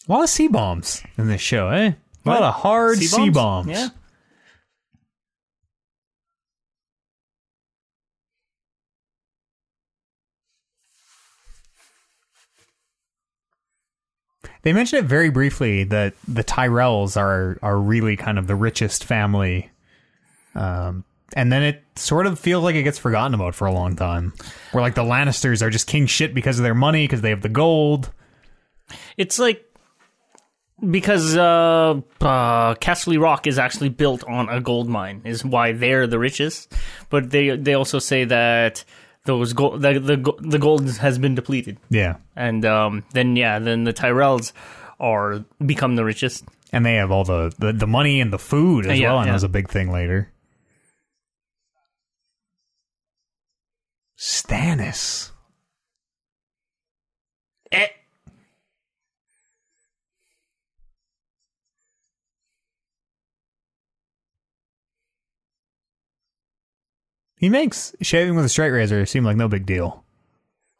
A 0.07 0.13
lot 0.13 0.25
of 0.25 0.31
C 0.31 0.49
bombs 0.49 1.03
in 1.17 1.29
this 1.29 1.41
show, 1.41 1.69
eh? 1.69 1.87
A 1.87 1.97
what? 2.25 2.41
lot 2.41 2.43
of 2.43 2.55
hard 2.55 2.99
C 2.99 3.31
bombs. 3.31 3.69
Yeah. 3.69 3.89
They 14.63 14.73
mention 14.73 14.99
it 14.99 15.05
very 15.05 15.29
briefly 15.29 15.85
that 15.85 16.15
the 16.27 16.43
Tyrells 16.43 17.19
are 17.19 17.59
are 17.63 17.79
really 17.79 18.17
kind 18.17 18.39
of 18.39 18.47
the 18.47 18.57
richest 18.57 19.05
family, 19.05 19.71
um, 20.55 21.05
and 21.35 21.53
then 21.53 21.63
it 21.63 21.83
sort 21.97 22.27
of 22.27 22.39
feels 22.39 22.65
like 22.65 22.75
it 22.75 22.83
gets 22.83 22.99
forgotten 22.99 23.35
about 23.35 23.55
for 23.55 23.67
a 23.67 23.73
long 23.73 23.95
time. 23.95 24.33
Where 24.73 24.81
like 24.81 24.95
the 24.95 25.03
Lannisters 25.03 25.61
are 25.61 25.69
just 25.69 25.87
king 25.87 26.07
shit 26.07 26.35
because 26.35 26.59
of 26.59 26.63
their 26.63 26.75
money 26.75 27.05
because 27.05 27.21
they 27.21 27.31
have 27.31 27.43
the 27.43 27.51
gold. 27.51 28.11
It's 29.19 29.39
like 29.39 29.65
because 30.91 31.37
uh, 31.37 32.01
uh, 32.21 32.75
Casterly 32.77 33.21
Rock 33.21 33.47
is 33.47 33.59
actually 33.59 33.89
built 33.91 34.25
on 34.25 34.49
a 34.49 34.61
gold 34.61 34.89
mine, 34.89 35.23
is 35.25 35.45
why 35.45 35.73
they're 35.73 36.07
the 36.07 36.19
richest. 36.19 36.73
But 37.11 37.31
they 37.31 37.57
they 37.57 37.75
also 37.75 37.99
say 37.99 38.25
that 38.25 38.85
those 39.25 39.53
gold 39.53 39.83
the 39.83 39.99
the, 39.99 40.35
the 40.41 40.59
gold 40.59 40.89
has 40.99 41.19
been 41.19 41.35
depleted, 41.35 41.79
Yeah, 41.91 42.17
and 42.37 42.65
um, 42.65 43.05
then 43.13 43.37
yeah, 43.37 43.59
then 43.59 43.85
the 43.85 43.93
Tyrells 43.93 44.53
are 45.01 45.45
become 45.65 45.97
the 45.97 46.05
richest. 46.05 46.45
and 46.73 46.85
they 46.85 46.95
have 46.95 47.11
all 47.11 47.25
the 47.25 47.53
the, 47.59 47.73
the 47.73 47.87
money 47.87 48.21
and 48.21 48.33
the 48.33 48.39
food 48.39 48.87
as 48.87 48.99
Yeah, 48.99 49.11
well, 49.11 49.19
and 49.21 49.27
yeah. 49.27 49.33
that's 49.33 49.45
a 49.45 49.49
big 49.49 49.69
thing 49.69 49.91
later. 49.91 50.31
Stannis. 54.17 55.33
Eh. 57.73 57.89
He 67.45 67.51
makes 67.51 67.95
shaving 68.01 68.37
with 68.37 68.47
a 68.47 68.49
straight 68.49 68.71
razor 68.71 69.05
seem 69.05 69.23
like 69.23 69.37
no 69.37 69.49
big 69.49 69.67
deal. 69.67 70.03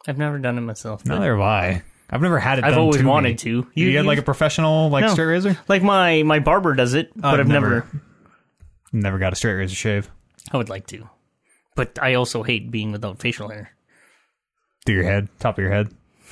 I've 0.07 0.17
never 0.17 0.39
done 0.39 0.57
it 0.57 0.61
myself. 0.61 1.05
Neither 1.05 1.33
have 1.33 1.39
I. 1.39 1.83
I've 2.09 2.23
never 2.23 2.39
had 2.39 2.57
it. 2.57 2.63
I've 2.65 2.71
done 2.71 2.79
always 2.79 2.97
to 2.97 3.03
me. 3.03 3.09
wanted 3.11 3.37
to. 3.37 3.49
You, 3.49 3.65
You- 3.75 3.91
get 3.91 4.01
you- 4.01 4.07
like 4.07 4.17
a 4.17 4.23
professional 4.23 4.89
like 4.89 5.03
No. 5.05 5.09
straight 5.13 5.25
razor? 5.25 5.59
Like 5.67 5.83
my 5.83 6.23
my 6.23 6.39
barber 6.39 6.73
does 6.73 6.95
it, 6.95 7.11
but 7.15 7.35
I've 7.35 7.41
I've, 7.41 7.47
never, 7.47 7.69
never- 7.69 8.01
Never 8.91 9.19
got 9.19 9.31
a 9.31 9.35
straight 9.35 9.53
razor 9.53 9.75
shave. 9.75 10.09
I 10.51 10.57
would 10.57 10.69
like 10.69 10.87
to, 10.87 11.07
but 11.75 11.99
I 12.01 12.15
also 12.15 12.41
hate 12.41 12.71
being 12.71 12.91
without 12.91 13.19
facial 13.19 13.49
hair. 13.49 13.69
Do 14.87 14.93
your 14.93 15.03
head, 15.03 15.27
top 15.39 15.59
of 15.59 15.61
your 15.61 15.71
head. 15.71 15.89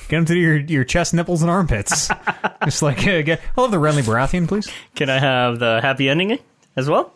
Get 0.08 0.16
them 0.16 0.24
to 0.24 0.36
your 0.36 0.56
your 0.56 0.82
chest, 0.82 1.14
nipples, 1.14 1.42
and 1.42 1.50
armpits. 1.50 2.08
Just 2.64 2.82
like 2.82 3.06
uh, 3.06 3.22
get. 3.22 3.40
I 3.56 3.60
love 3.60 3.70
the 3.70 3.76
Renly 3.76 4.02
Baratheon, 4.02 4.48
please. 4.48 4.68
Can 4.96 5.08
I 5.10 5.20
have 5.20 5.60
the 5.60 5.78
happy 5.80 6.08
ending 6.08 6.40
as 6.74 6.90
well? 6.90 7.12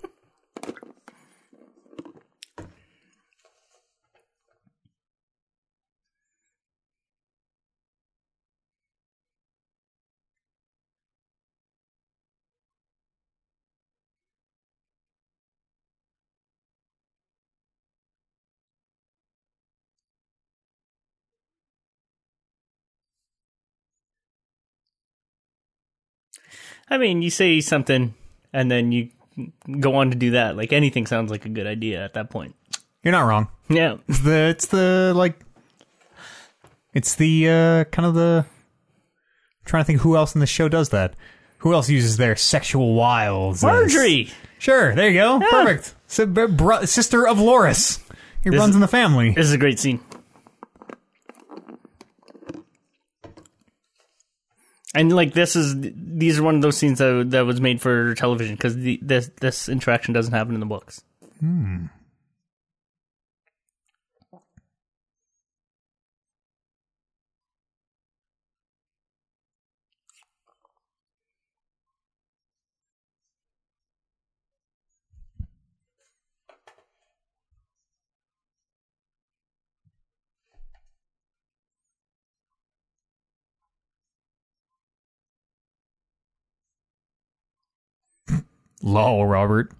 I 26.90 26.98
mean, 26.98 27.22
you 27.22 27.30
say 27.30 27.60
something 27.60 28.14
and 28.52 28.70
then 28.70 28.92
you 28.92 29.10
go 29.80 29.94
on 29.96 30.10
to 30.10 30.16
do 30.16 30.30
that. 30.32 30.56
Like 30.56 30.72
anything 30.72 31.06
sounds 31.06 31.30
like 31.30 31.44
a 31.44 31.48
good 31.48 31.66
idea 31.66 32.04
at 32.04 32.14
that 32.14 32.30
point. 32.30 32.54
You're 33.02 33.12
not 33.12 33.26
wrong. 33.26 33.48
Yeah. 33.68 33.96
It's 34.08 34.20
the 34.20 34.48
it's 34.48 34.66
the 34.66 35.12
like. 35.14 35.38
It's 36.94 37.14
the 37.14 37.48
uh 37.48 37.84
kind 37.84 38.06
of 38.06 38.14
the. 38.14 38.46
trying 39.64 39.82
to 39.82 39.86
think 39.86 40.00
who 40.00 40.16
else 40.16 40.34
in 40.34 40.40
the 40.40 40.46
show 40.46 40.68
does 40.68 40.88
that. 40.90 41.14
Who 41.58 41.74
else 41.74 41.88
uses 41.90 42.16
their 42.16 42.36
sexual 42.36 42.94
wiles? 42.94 43.62
as- 43.64 43.70
Margaery! 43.92 44.32
Sure, 44.58 44.94
there 44.94 45.08
you 45.08 45.14
go. 45.20 45.38
Perfect. 45.40 45.94
So, 46.08 46.26
br- 46.26 46.46
br- 46.46 46.84
sister 46.86 47.26
of 47.28 47.38
Loras. 47.38 48.00
He 48.42 48.50
This- 48.50 48.58
runs 48.58 48.74
in 48.74 48.80
the 48.80 48.88
family. 48.88 49.30
This 49.30 49.46
is 49.46 49.52
a 49.52 49.58
great 49.58 49.78
scene. 49.78 50.00
And 54.94 55.14
like 55.14 55.34
this 55.34 55.54
is 55.54 55.74
these 55.78 56.38
are 56.38 56.42
one 56.42 56.56
of 56.56 56.62
those 56.62 56.76
scenes 56.76 56.98
that 56.98 57.30
that 57.30 57.44
was 57.44 57.60
made 57.60 57.80
for 57.80 58.14
television 58.14 58.54
because 58.54 58.76
this 58.76 59.30
this 59.40 59.68
interaction 59.68 60.14
doesn't 60.14 60.32
happen 60.32 60.54
in 60.54 60.60
the 60.60 60.66
books. 60.66 61.02
Hmm. 61.40 61.86
Lol, 88.82 89.26
Robert. 89.26 89.72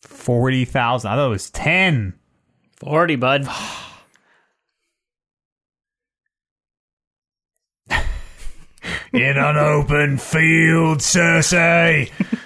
Forty 0.00 0.64
thousand. 0.64 1.12
I 1.12 1.14
thought 1.16 1.26
it 1.26 1.30
was 1.30 1.50
ten. 1.50 2.14
Forty, 2.76 3.16
bud. 3.16 3.46
In 9.12 9.36
an 9.38 9.56
open 9.56 10.18
field, 10.18 10.98
Cersei. 10.98 12.10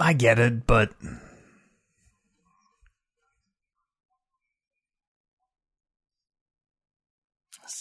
I 0.00 0.12
get 0.14 0.38
it, 0.38 0.66
but 0.66 0.90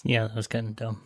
Yeah, 0.04 0.28
that 0.28 0.36
was 0.36 0.48
kind 0.48 0.68
of 0.68 0.76
dumb. 0.76 1.02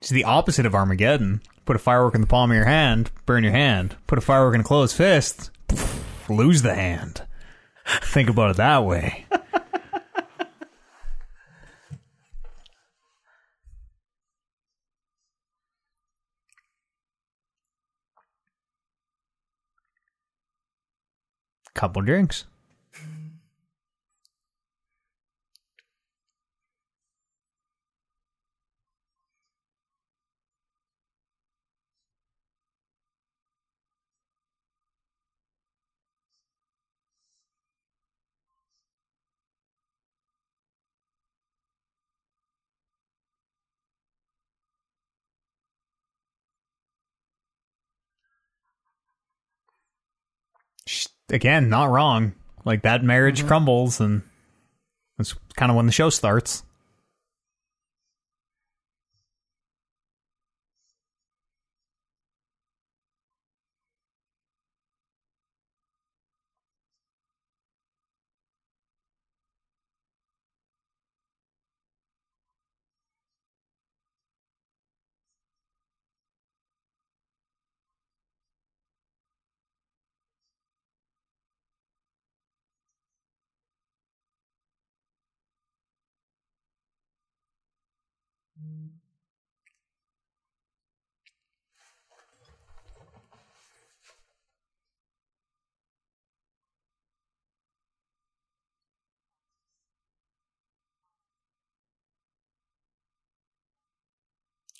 it's 0.00 0.10
the 0.10 0.24
opposite 0.24 0.66
of 0.66 0.74
Armageddon. 0.74 1.40
Put 1.64 1.76
a 1.76 1.80
firework 1.80 2.14
in 2.14 2.20
the 2.20 2.26
palm 2.26 2.50
of 2.50 2.56
your 2.56 2.66
hand, 2.66 3.10
burn 3.26 3.42
your 3.42 3.52
hand. 3.52 3.96
Put 4.06 4.18
a 4.18 4.20
firework 4.20 4.54
in 4.54 4.60
a 4.60 4.64
closed 4.64 4.94
fist, 4.96 5.50
lose 6.28 6.62
the 6.62 6.74
hand. 6.74 7.22
Think 8.02 8.28
about 8.28 8.50
it 8.50 8.56
that 8.58 8.84
way. 8.84 9.26
Couple 21.74 22.02
drinks. 22.02 22.44
Again 51.30 51.68
not 51.68 51.90
wrong. 51.90 52.34
Like 52.64 52.82
that 52.82 53.02
marriage 53.04 53.40
mm-hmm. 53.40 53.48
crumbles, 53.48 54.00
and 54.00 54.22
that's 55.18 55.34
kind 55.56 55.70
of 55.70 55.76
when 55.76 55.86
the 55.86 55.92
show 55.92 56.10
starts. 56.10 56.62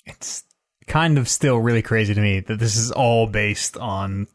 It's 0.05 0.43
kind 0.87 1.17
of 1.17 1.27
still 1.27 1.57
really 1.57 1.81
crazy 1.81 2.13
to 2.13 2.21
me 2.21 2.39
that 2.41 2.59
this 2.59 2.77
is 2.77 2.91
all 2.91 3.27
based 3.27 3.75
on 3.77 4.27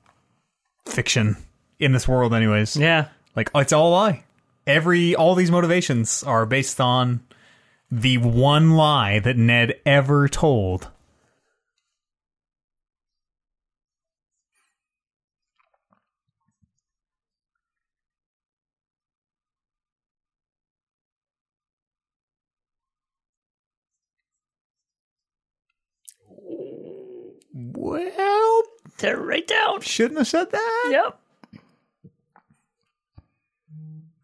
fiction 0.86 1.36
in 1.78 1.92
this 1.92 2.08
world, 2.08 2.34
anyways. 2.34 2.76
Yeah. 2.76 3.08
Like 3.36 3.50
it's 3.54 3.72
all 3.72 3.90
a 3.90 3.94
lie. 3.94 4.24
Every 4.66 5.14
all 5.14 5.34
these 5.34 5.50
motivations 5.50 6.22
are 6.24 6.44
based 6.46 6.80
on 6.80 7.20
the 7.90 8.18
one 8.18 8.72
lie 8.72 9.18
that 9.18 9.36
Ned 9.36 9.74
ever 9.84 10.28
told. 10.28 10.88
Well, 27.52 28.62
Tear 28.96 29.18
it 29.18 29.24
right 29.24 29.46
down. 29.46 29.80
shouldn't 29.80 30.18
have 30.18 30.28
said 30.28 30.50
that. 30.50 30.88
Yep. 30.90 31.62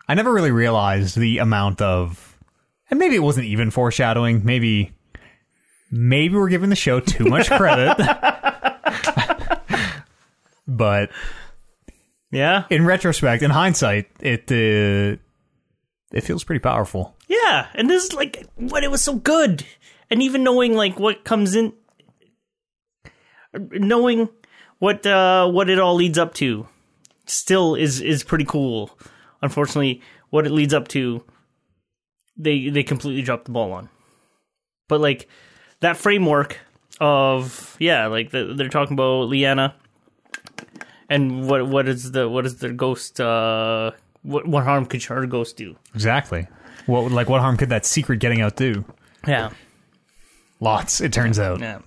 I 0.08 0.14
never 0.14 0.32
really 0.32 0.50
realized 0.52 1.16
the 1.16 1.38
amount 1.38 1.80
of, 1.80 2.25
and 2.90 2.98
maybe 2.98 3.14
it 3.16 3.20
wasn't 3.22 3.46
even 3.46 3.70
foreshadowing. 3.70 4.44
Maybe, 4.44 4.92
maybe 5.90 6.34
we're 6.34 6.48
giving 6.48 6.70
the 6.70 6.76
show 6.76 7.00
too 7.00 7.24
much 7.24 7.48
credit. 7.50 7.96
but 10.68 11.10
Yeah. 12.30 12.64
in 12.70 12.84
retrospect, 12.84 13.42
in 13.42 13.50
hindsight, 13.50 14.08
it 14.20 14.50
uh, 14.50 15.16
it 16.12 16.20
feels 16.22 16.44
pretty 16.44 16.60
powerful. 16.60 17.14
Yeah, 17.28 17.66
and 17.74 17.88
this 17.90 18.04
is 18.04 18.12
like 18.12 18.46
what 18.56 18.84
it 18.84 18.90
was 18.90 19.02
so 19.02 19.14
good, 19.16 19.64
and 20.10 20.22
even 20.22 20.44
knowing 20.44 20.74
like 20.74 20.98
what 20.98 21.24
comes 21.24 21.54
in, 21.56 21.72
knowing 23.54 24.28
what 24.78 25.06
uh 25.06 25.48
what 25.50 25.68
it 25.70 25.78
all 25.78 25.94
leads 25.94 26.18
up 26.18 26.34
to, 26.34 26.66
still 27.26 27.74
is 27.74 28.00
is 28.00 28.22
pretty 28.22 28.44
cool. 28.44 28.96
Unfortunately, 29.42 30.00
what 30.30 30.46
it 30.46 30.50
leads 30.52 30.72
up 30.74 30.88
to, 30.88 31.22
they 32.36 32.68
they 32.68 32.82
completely 32.82 33.22
dropped 33.22 33.46
the 33.46 33.52
ball 33.52 33.72
on. 33.72 33.88
But 34.88 35.00
like 35.00 35.28
that 35.80 35.96
framework 35.96 36.58
of 37.00 37.76
yeah, 37.78 38.06
like 38.06 38.30
the, 38.30 38.54
they're 38.56 38.68
talking 38.68 38.94
about 38.94 39.28
Lyanna, 39.28 39.74
and 41.08 41.48
what 41.48 41.66
what 41.66 41.88
is 41.88 42.12
the 42.12 42.28
what 42.28 42.46
is 42.46 42.56
the 42.58 42.72
ghost 42.72 43.20
uh 43.20 43.92
what 44.22 44.46
what 44.46 44.64
harm 44.64 44.86
could 44.86 45.02
her 45.04 45.26
ghost 45.26 45.56
do? 45.56 45.76
Exactly. 45.94 46.46
What 46.86 47.10
like 47.10 47.28
what 47.28 47.40
harm 47.40 47.56
could 47.56 47.68
that 47.70 47.86
secret 47.86 48.18
getting 48.20 48.40
out 48.40 48.56
do? 48.56 48.84
Yeah. 49.26 49.50
Lots. 50.60 51.00
It 51.00 51.12
turns 51.12 51.38
out. 51.38 51.60
Yeah. 51.60 51.80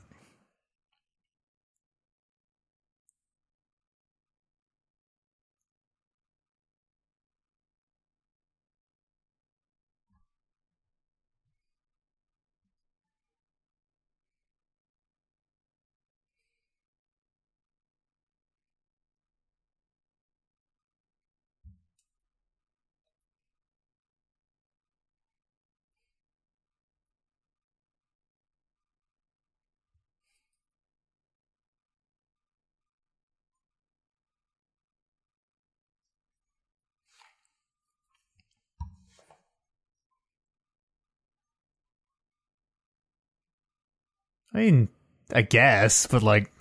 I 44.59 44.63
mean, 44.63 44.89
I 45.33 45.41
guess, 45.41 46.05
but 46.07 46.21
like, 46.21 46.51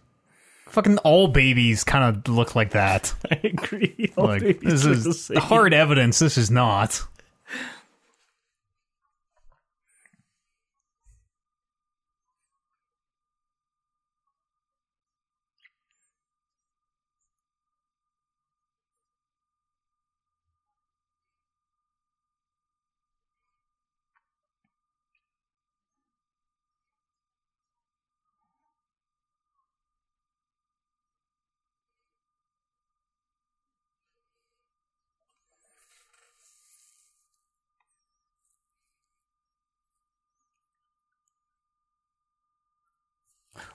fucking 0.68 0.99
all 0.99 1.26
babies 1.28 1.82
kind 1.82 2.16
of 2.16 2.32
look 2.32 2.55
like 2.55 2.70
that. 2.70 3.12
I 3.30 3.40
agree. 3.42 4.12
All 4.16 4.26
like 4.26 4.42
babies 4.42 4.84
this 4.84 5.05
the 5.05 5.11
is 5.11 5.24
same. 5.24 5.36
hard 5.38 5.74
evidence. 5.74 6.20
This 6.20 6.38
is 6.38 6.51
not. 6.51 7.03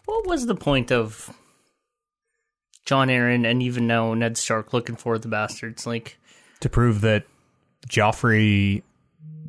What 0.05 0.27
was 0.27 0.45
the 0.45 0.55
point 0.55 0.91
of 0.91 1.35
Jon 2.85 3.07
Arryn 3.07 3.49
and 3.49 3.63
even 3.63 3.87
now 3.87 4.13
Ned 4.13 4.37
Stark 4.37 4.73
looking 4.73 4.95
for 4.95 5.17
the 5.17 5.27
bastards? 5.27 5.87
Like, 5.87 6.17
to 6.59 6.69
prove 6.69 7.01
that 7.01 7.25
Joffrey, 7.87 8.83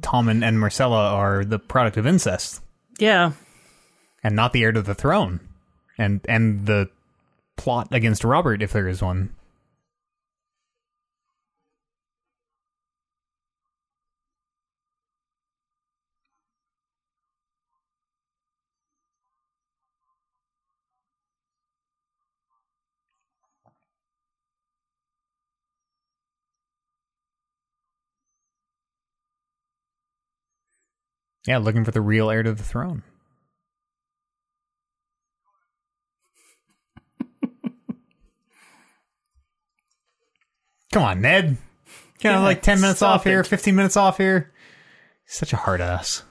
Tommen, 0.01 0.45
and 0.45 0.59
Myrcella 0.59 1.13
are 1.13 1.45
the 1.45 1.59
product 1.59 1.97
of 1.97 2.07
incest 2.07 2.61
yeah, 2.99 3.33
and 4.23 4.37
not 4.37 4.53
the 4.53 4.63
heir 4.63 4.73
to 4.73 4.83
the 4.83 4.95
throne, 4.95 5.41
and 5.99 6.21
and 6.29 6.67
the 6.67 6.91
plot 7.57 7.89
against 7.93 8.25
Robert, 8.25 8.63
if 8.63 8.73
there 8.73 8.89
is 8.89 9.03
one. 9.03 9.35
Yeah, 31.47 31.59
looking 31.59 31.85
for 31.85 31.91
the 31.91 32.01
real 32.01 32.31
heir 32.31 32.43
to 32.43 32.53
the 32.53 32.63
throne. 32.63 33.03
Come 40.93 41.03
on, 41.03 41.21
Ned. 41.21 41.57
You 42.21 42.31
know, 42.31 42.39
Yeah, 42.39 42.45
like 42.45 42.63
10 42.63 42.81
minutes 42.81 43.03
off 43.03 43.25
here, 43.25 43.45
15 43.45 43.75
minutes 43.75 43.97
off 43.97 44.17
here. 44.17 44.53
Such 45.27 45.53
a 45.53 45.57
hard 45.57 45.81
ass. 45.81 46.23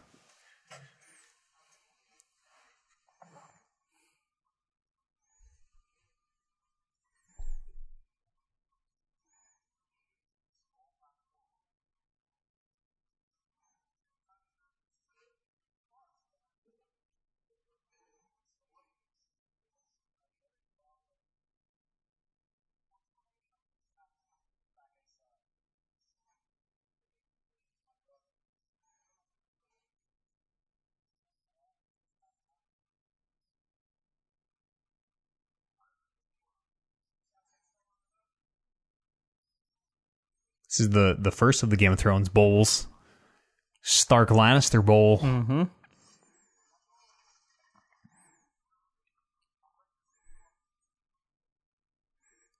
This 40.74 40.80
is 40.80 40.90
the 40.90 41.16
the 41.20 41.32
first 41.32 41.62
of 41.62 41.70
the 41.70 41.76
Game 41.78 41.92
of 41.92 42.00
Thrones 42.00 42.30
bowls. 42.30 42.88
Stark 43.84 44.30
Lannister 44.30 44.84
bowl. 44.84 45.20
Mm-hmm. 45.20 45.64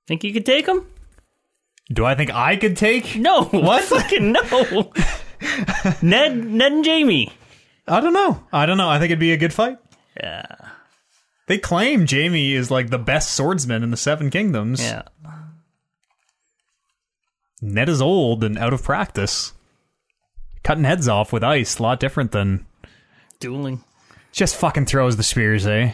Think 0.06 0.24
you 0.24 0.32
could 0.32 0.46
take 0.46 0.68
him? 0.68 0.86
Do 1.92 2.06
I 2.06 2.14
think 2.14 2.32
I 2.32 2.56
could 2.56 2.78
take? 2.78 3.16
No. 3.16 3.46
What? 3.52 3.84
Fucking 3.86 4.32
no. 4.32 4.92
Ned, 6.04 6.38
Ned 6.38 6.72
and 6.72 6.86
Jaime. 6.86 7.32
I 7.88 8.00
don't 8.00 8.14
know. 8.14 8.44
I 8.54 8.68
don't 8.68 8.78
know. 8.78 8.90
I 8.90 9.00
think 9.00 9.10
it'd 9.10 9.20
be 9.20 9.34
a 9.34 9.38
good 9.38 9.54
fight. 9.54 9.80
Yeah. 10.22 10.46
They 11.48 11.58
claim 11.58 12.06
Jaime 12.08 12.54
is 12.54 12.70
like 12.70 12.92
the 12.92 13.00
best 13.00 13.34
swordsman 13.34 13.82
in 13.82 13.90
the 13.90 13.98
Seven 13.98 14.30
Kingdoms. 14.30 14.84
Yeah. 14.84 15.02
Ned 17.64 17.88
is 17.88 18.02
old 18.02 18.44
and 18.44 18.58
out 18.58 18.74
of 18.74 18.84
practice. 18.84 19.54
Cutting 20.64 20.84
heads 20.84 21.08
off 21.08 21.32
with 21.32 21.46
ice, 21.46 21.80
a 21.80 21.84
lot 21.84 22.00
different 22.00 22.34
than 22.34 22.66
Dueling. 23.40 23.84
just 24.34 24.58
fucking 24.58 24.86
throws 24.86 25.16
the 25.16 25.24
spears, 25.24 25.66
eh? 25.66 25.94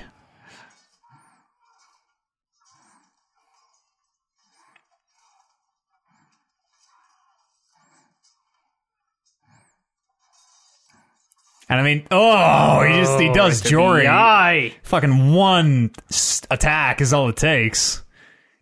And 11.72 11.80
I 11.80 11.84
mean, 11.84 12.08
oh, 12.10 12.82
he 12.82 12.96
just 12.96 13.20
he 13.20 13.32
does 13.32 13.60
Right 13.60 13.64
to 13.64 13.70
Jory. 13.70 14.08
Fucking 14.82 15.34
one 15.34 15.92
attack 16.50 17.00
is 17.00 17.14
all 17.14 17.30
it 17.30 17.38
takes. 17.38 18.04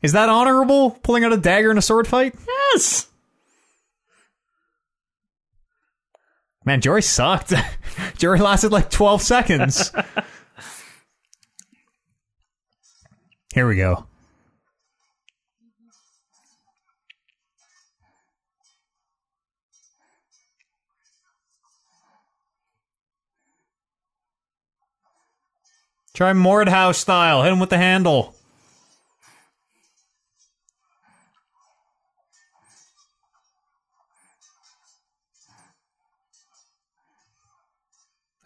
Is 0.01 0.13
that 0.13 0.29
honorable? 0.29 0.91
Pulling 0.91 1.23
out 1.23 1.33
a 1.33 1.37
dagger 1.37 1.71
in 1.71 1.77
a 1.77 1.81
sword 1.81 2.07
fight? 2.07 2.35
Yes. 2.47 3.07
Man, 6.65 6.81
Jory 6.81 7.01
sucked. 7.01 7.53
Jory 8.17 8.39
lasted 8.39 8.71
like 8.71 8.89
12 8.89 9.21
seconds. 9.21 9.91
Here 13.53 13.67
we 13.67 13.77
go. 13.77 14.05
Try 26.13 26.33
Mordhau 26.33 26.95
style. 26.95 27.43
Hit 27.43 27.53
him 27.53 27.59
with 27.59 27.69
the 27.69 27.77
handle. 27.77 28.36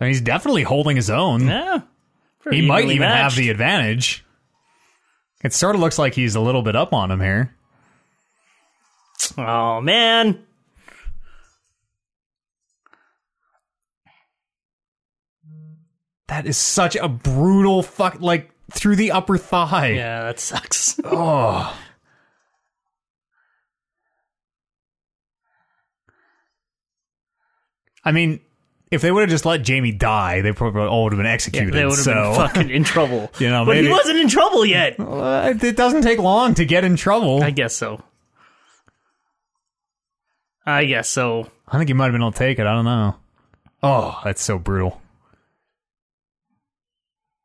I 0.01 0.05
mean, 0.05 0.09
he's 0.09 0.21
definitely 0.21 0.63
holding 0.63 0.95
his 0.95 1.11
own. 1.11 1.45
Yeah. 1.45 1.81
He 2.49 2.65
might 2.65 2.85
even 2.85 3.07
have 3.07 3.35
the 3.35 3.51
advantage. 3.51 4.25
It 5.43 5.53
sort 5.53 5.75
of 5.75 5.81
looks 5.81 5.99
like 5.99 6.15
he's 6.15 6.33
a 6.33 6.39
little 6.39 6.63
bit 6.63 6.75
up 6.75 6.91
on 6.91 7.11
him 7.11 7.19
here. 7.19 7.55
Oh 9.37 9.79
man. 9.79 10.43
That 16.27 16.47
is 16.47 16.57
such 16.57 16.95
a 16.95 17.07
brutal 17.07 17.83
fuck, 17.83 18.19
like 18.21 18.49
through 18.71 18.95
the 18.95 19.11
upper 19.11 19.37
thigh. 19.37 19.89
Yeah, 19.89 20.23
that 20.23 20.39
sucks. 20.39 20.99
Oh. 21.05 21.77
I 28.03 28.11
mean, 28.11 28.39
if 28.91 29.01
they 29.01 29.11
would 29.11 29.21
have 29.21 29.29
just 29.29 29.45
let 29.45 29.67
Jaime 29.67 29.91
die, 29.93 30.41
they 30.41 30.51
probably 30.51 30.81
all 30.81 31.03
would 31.05 31.13
have 31.13 31.17
been 31.17 31.25
Yeah, 31.25 31.31
executed. 31.31 31.73
they 31.73 31.85
would 31.85 31.95
have 31.95 32.03
so 32.03 32.13
been 32.13 32.35
fucking 32.35 32.69
in 32.69 32.83
trouble. 32.83 33.31
You 33.39 33.49
know, 33.49 33.65
but 33.65 33.77
he 33.77 33.87
wasn't 33.89 34.19
in 34.19 34.27
trouble 34.27 34.65
yet. 34.65 34.99
Uh, 34.99 35.53
it 35.61 35.75
doesn't 35.77 36.01
take 36.03 36.19
long 36.19 36.53
to 36.55 36.65
get 36.65 36.83
in 36.83 36.95
trouble. 36.97 37.41
I 37.41 37.47
I, 37.47 37.51
guess 37.51 37.75
so. 37.75 38.03
I 40.65 40.85
guess 40.85 41.09
so. 41.09 41.49
I 41.67 41.77
think 41.77 41.89
he 41.89 41.93
might 41.93 42.05
have 42.05 42.13
been 42.13 42.21
able 42.21 42.31
to 42.33 42.37
take 42.37 42.59
it. 42.59 42.67
I 42.67 42.73
don't 42.73 42.85
know. 42.85 43.15
Oh, 43.81 44.19
that's 44.23 44.43
so 44.43 44.59
brutal. 44.59 45.01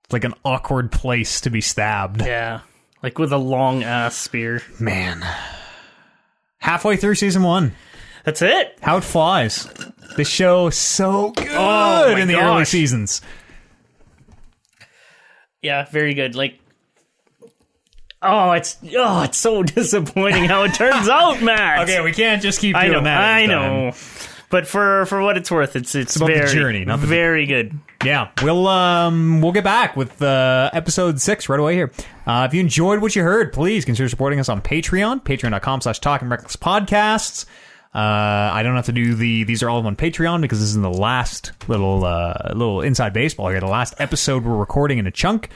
It's 0.04 0.12
like 0.12 0.24
an 0.24 0.34
awkward 0.44 0.92
place 0.92 1.40
to 1.42 1.50
be 1.50 1.60
stabbed. 1.60 2.20
Yeah. 2.22 2.60
Like 3.02 3.18
with 3.18 3.32
a 3.32 3.38
long 3.38 3.82
ass 3.84 4.16
spear. 4.16 4.62
Man. 4.78 5.24
Halfway 6.58 6.96
through 6.96 7.14
season 7.14 7.42
one. 7.42 7.72
That's 8.24 8.42
it. 8.42 8.76
How 8.82 8.96
it 8.98 9.04
flies. 9.04 9.68
This 10.16 10.28
show 10.28 10.70
so 10.70 11.30
good 11.32 11.48
Oh 11.50 12.16
in 12.16 12.28
the 12.28 12.36
early 12.36 12.64
seasons. 12.64 13.20
Yeah, 15.62 15.86
very 15.90 16.14
good. 16.14 16.34
Like 16.34 16.58
Oh, 18.22 18.52
it's 18.52 18.76
oh, 18.96 19.22
it's 19.22 19.38
so 19.38 19.62
disappointing 19.62 20.44
how 20.44 20.64
it 20.64 20.74
turns 20.74 21.08
out, 21.08 21.42
Matt. 21.42 21.80
Okay, 21.88 22.00
we 22.02 22.12
can't 22.12 22.42
just 22.42 22.60
keep 22.60 22.74
I 22.74 22.86
doing 22.86 22.98
know, 22.98 23.04
that. 23.04 23.20
I 23.20 23.46
know. 23.46 23.92
But 24.48 24.66
for 24.66 25.06
for 25.06 25.20
what 25.22 25.36
it's 25.36 25.50
worth, 25.50 25.76
it's 25.76 25.94
it's, 25.94 26.16
about 26.16 26.28
the 26.28 26.46
journey, 26.46 26.84
not 26.84 27.00
the- 27.00 27.06
very 27.06 27.46
good. 27.46 27.78
Yeah, 28.04 28.30
we'll 28.42 28.66
um 28.68 29.40
we'll 29.42 29.52
get 29.52 29.64
back 29.64 29.96
with 29.96 30.22
uh, 30.22 30.70
episode 30.72 31.20
six 31.20 31.48
right 31.48 31.58
away 31.58 31.74
here. 31.74 31.92
Uh, 32.26 32.46
if 32.48 32.54
you 32.54 32.60
enjoyed 32.60 33.00
what 33.02 33.16
you 33.16 33.22
heard, 33.22 33.52
please 33.52 33.84
consider 33.84 34.08
supporting 34.08 34.38
us 34.38 34.48
on 34.48 34.62
Patreon, 34.62 35.24
patreon.com 35.24 35.80
slash 35.80 35.98
talking 35.98 36.28
reckless 36.28 36.56
podcasts. 36.56 37.44
Uh, 37.94 38.50
I 38.52 38.62
don't 38.62 38.76
have 38.76 38.86
to 38.86 38.92
do 38.92 39.14
the 39.14 39.44
these 39.44 39.62
are 39.62 39.70
all 39.70 39.86
on 39.86 39.96
Patreon 39.96 40.42
because 40.42 40.60
this 40.60 40.68
is 40.68 40.76
the 40.76 40.90
last 40.90 41.52
little 41.68 42.04
uh, 42.04 42.52
little 42.54 42.82
inside 42.82 43.12
baseball 43.12 43.48
here, 43.48 43.60
the 43.60 43.66
last 43.66 43.94
episode 43.98 44.44
we're 44.44 44.56
recording 44.56 44.98
in 44.98 45.06
a 45.06 45.10
chunk. 45.10 45.48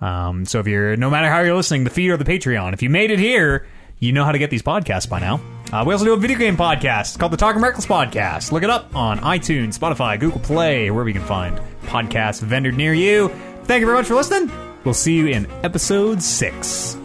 Um, 0.00 0.44
so 0.44 0.58
if 0.60 0.66
you're 0.66 0.96
no 0.96 1.10
matter 1.10 1.28
how 1.28 1.40
you're 1.40 1.54
listening, 1.54 1.84
the 1.84 1.90
feed 1.90 2.10
or 2.10 2.16
the 2.16 2.24
Patreon, 2.24 2.72
if 2.72 2.82
you 2.82 2.90
made 2.90 3.10
it 3.10 3.18
here, 3.18 3.66
you 3.98 4.12
know 4.12 4.24
how 4.24 4.32
to 4.32 4.38
get 4.38 4.50
these 4.50 4.62
podcasts 4.62 5.08
by 5.08 5.20
now. 5.20 5.40
Uh, 5.72 5.84
we 5.86 5.92
also 5.92 6.04
do 6.04 6.12
a 6.12 6.16
video 6.16 6.38
game 6.38 6.56
podcast 6.56 7.18
called 7.18 7.32
the 7.32 7.36
Talking 7.36 7.62
Reckless 7.62 7.86
Podcast. 7.86 8.52
Look 8.52 8.62
it 8.62 8.70
up 8.70 8.94
on 8.94 9.18
iTunes, 9.20 9.78
Spotify, 9.78 10.18
Google 10.18 10.40
Play, 10.40 10.90
wherever 10.90 11.08
you 11.08 11.14
can 11.14 11.26
find 11.26 11.58
podcasts 11.82 12.42
vendor 12.42 12.72
near 12.72 12.94
you. 12.94 13.28
Thank 13.64 13.80
you 13.80 13.86
very 13.86 13.98
much 13.98 14.06
for 14.06 14.14
listening. 14.14 14.50
We'll 14.84 14.94
see 14.94 15.14
you 15.16 15.26
in 15.28 15.50
episode 15.64 16.22
six. 16.22 16.96